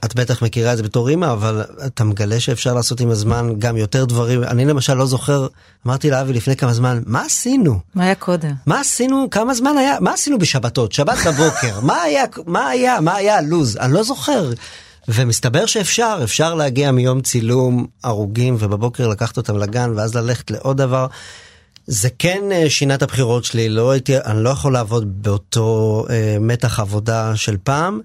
[0.05, 3.77] את בטח מכירה את זה בתור אימא, אבל אתה מגלה שאפשר לעשות עם הזמן גם
[3.77, 4.45] יותר דברים.
[4.45, 5.47] אני למשל לא זוכר,
[5.87, 7.79] אמרתי לאבי לפני כמה זמן, מה עשינו?
[7.95, 8.53] מה היה קודם?
[8.67, 13.15] מה עשינו, כמה זמן היה, מה עשינו בשבתות, שבת בבוקר, מה היה, מה היה, מה
[13.15, 14.51] היה הלו"ז, אני לא זוכר.
[15.09, 21.07] ומסתבר שאפשר, אפשר להגיע מיום צילום הרוגים ובבוקר לקחת אותם לגן ואז ללכת לעוד דבר.
[21.87, 26.37] זה כן אה, שינה את הבחירות שלי, לא הייתי, אני לא יכול לעבוד באותו אה,
[26.41, 28.01] מתח עבודה של פעם.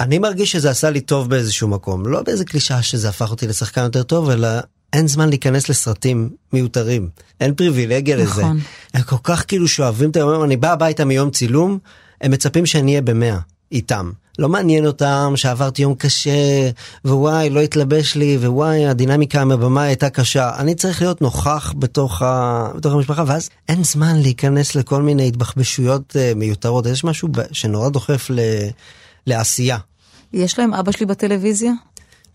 [0.00, 3.82] אני מרגיש שזה עשה לי טוב באיזשהו מקום, לא באיזה קלישאה שזה הפך אותי לשחקן
[3.82, 4.48] יותר טוב, אלא
[4.92, 7.08] אין זמן להיכנס לסרטים מיותרים,
[7.40, 8.42] אין פריבילגיה לזה.
[8.42, 8.58] נכון.
[8.94, 11.78] הם כל כך כאילו שואבים את היום, אני בא הביתה מיום צילום,
[12.20, 13.38] הם מצפים שאני אהיה במאה
[13.72, 14.10] איתם.
[14.38, 16.70] לא מעניין אותם שעברתי יום קשה,
[17.04, 20.50] ווואי, לא התלבש לי, ווואי, הדינמיקה מהבמה הייתה קשה.
[20.58, 22.68] אני צריך להיות נוכח בתוך, ה...
[22.76, 26.86] בתוך המשפחה, ואז אין זמן להיכנס לכל מיני התבחבשויות uh, מיותרות.
[26.86, 27.28] יש משהו.
[27.52, 28.40] שנורא דוחף ל...
[29.26, 29.78] לעשייה.
[30.32, 31.72] יש להם אבא שלי בטלוויזיה?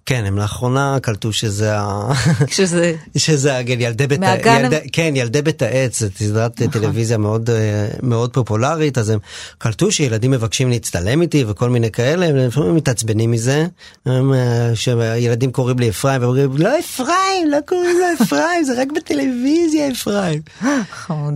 [0.05, 2.11] כן, הם לאחרונה קלטו שזה ה...
[2.47, 2.95] שזה...
[3.17, 6.81] שזה הגן, ילדי בית מהגן העץ, הם- כן, ילדי בית העץ, זו סדרת נכון.
[6.81, 9.19] טלוויזיה מאוד, אה, מאוד פופולרית, אז הם
[9.57, 13.65] קלטו שילדים מבקשים להצטלם איתי וכל מיני כאלה, הם לפעמים מתעצבנים מזה,
[14.05, 18.87] הם, אה, שילדים קוראים לי אפרים, ואומרים, לא אפרים, לא קוראים לו אפרים, זה רק
[18.95, 20.41] בטלוויזיה אפרים.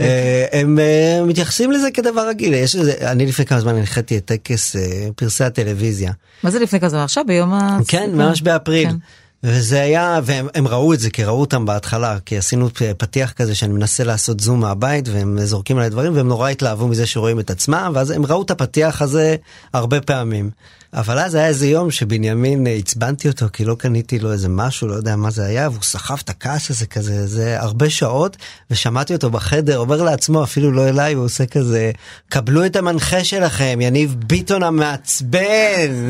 [0.02, 0.80] אה, הם
[1.28, 4.76] מתייחסים לזה כדבר רגיל, יש לזה, אני לפני כמה זמן הנחיתי את טקס
[5.16, 6.12] פרסי הטלוויזיה.
[6.44, 7.04] מה זה לפני כזה?
[7.04, 7.78] עכשיו ביום ה...
[7.88, 8.90] כן, ממש באפריל.
[8.90, 8.96] כן.
[9.44, 13.56] וזה היה, והם הם ראו את זה, כי ראו אותם בהתחלה, כי עשינו פתיח כזה
[13.56, 17.50] שאני מנסה לעשות זום מהבית, והם זורקים עליי דברים, והם נורא התלהבו מזה שרואים את
[17.50, 19.36] עצמם, ואז הם ראו את הפתיח הזה
[19.74, 20.50] הרבה פעמים.
[20.94, 24.88] אבל אז היה איזה יום שבנימין, אה, עצבנתי אותו כי לא קניתי לו איזה משהו,
[24.88, 28.38] לא יודע מה זה היה, והוא סחב את הכעס הזה כזה, זה הרבה שעות,
[28.72, 31.92] ושמעתי אותו בחדר, אומר לעצמו, אפילו לא אליי, הוא עושה כזה,
[32.30, 36.10] קבלו את המנחה שלכם, יניב ביטון המעצבן.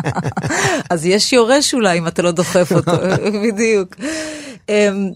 [0.90, 2.92] אז יש יורש אולי אם אתה לא דוחף אותו,
[3.44, 3.96] בדיוק.
[4.68, 5.10] אמ,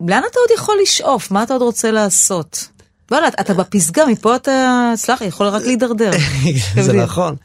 [0.00, 1.30] לאן אתה עוד יכול לשאוף?
[1.30, 2.68] מה אתה עוד רוצה לעשות?
[3.10, 6.10] וואלה, אתה בפסגה, מפה אתה, סלח לי, יכול רק להידרדר.
[6.86, 7.36] זה נכון.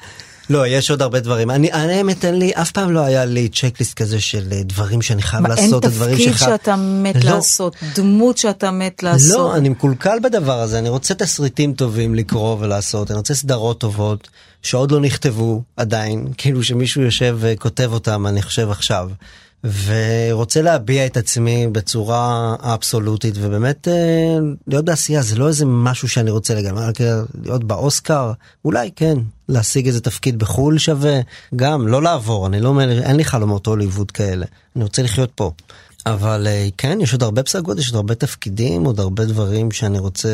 [0.52, 1.52] לא, יש עוד הרבה דברים.
[1.52, 5.22] אני, האמת, אין לי, אף פעם לא היה לי צ'קליסט כזה של אה, דברים שאני
[5.22, 7.32] חייב לעשות, אין הדברים תפקיד שחייב- שאתה מת לא.
[7.32, 9.38] לעשות, דמות שאתה מת לעשות.
[9.38, 14.28] לא, אני מקולקל בדבר הזה, אני רוצה תסריטים טובים לקרוא ולעשות, אני רוצה סדרות טובות,
[14.62, 19.10] שעוד לא נכתבו עדיין, כאילו שמישהו יושב וכותב אותם, אני חושב עכשיו.
[19.64, 24.38] ורוצה להביע את עצמי בצורה אבסולוטית, ובאמת אה,
[24.68, 26.84] להיות בעשייה זה לא איזה משהו שאני רוצה לגמרי,
[27.43, 28.32] להיות באוסקר,
[28.66, 29.18] אולי כן,
[29.49, 31.20] להשיג איזה תפקיד בחו"ל שווה,
[31.55, 34.45] גם לא לעבור, אני לא אומר, אין לי חלומות הוליווד כאלה,
[34.76, 35.51] אני רוצה לחיות פה.
[36.05, 39.99] אבל אה, כן, יש עוד הרבה פסגות, יש עוד הרבה תפקידים, עוד הרבה דברים שאני
[39.99, 40.30] רוצה,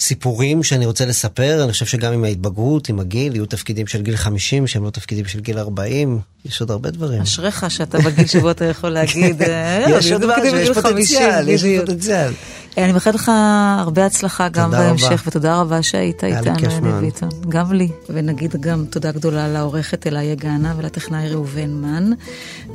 [0.00, 1.64] סיפורים שאני רוצה לספר.
[1.64, 5.24] אני חושב שגם עם ההתבגרות, עם הגיל, יהיו תפקידים של גיל 50 שהם לא תפקידים
[5.24, 7.22] של גיל 40, יש עוד הרבה דברים.
[7.22, 11.64] אשריך שאתה בגיל שבו אתה יכול להגיד, אה, יש אני עוד דברים 50, פוטנציאל, יש.
[11.80, 12.32] פוטנציאל.
[12.78, 13.30] אני מאחלת לך
[13.78, 15.22] הרבה הצלחה גם בהמשך.
[15.26, 17.04] ותודה רבה שהיית איתנו, מאוד.
[17.04, 17.28] ביטון.
[17.48, 17.88] גם לי.
[18.10, 22.12] ונגיד גם תודה גדולה לעורכת אליה גאנה ולטכנאי ראובן מן.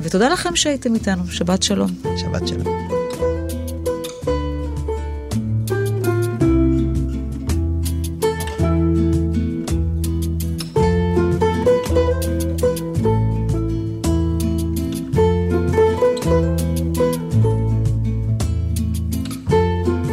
[0.00, 1.90] ותודה לכם שהייתם איתנו, שבת שלום.
[2.16, 2.99] שבת שלום.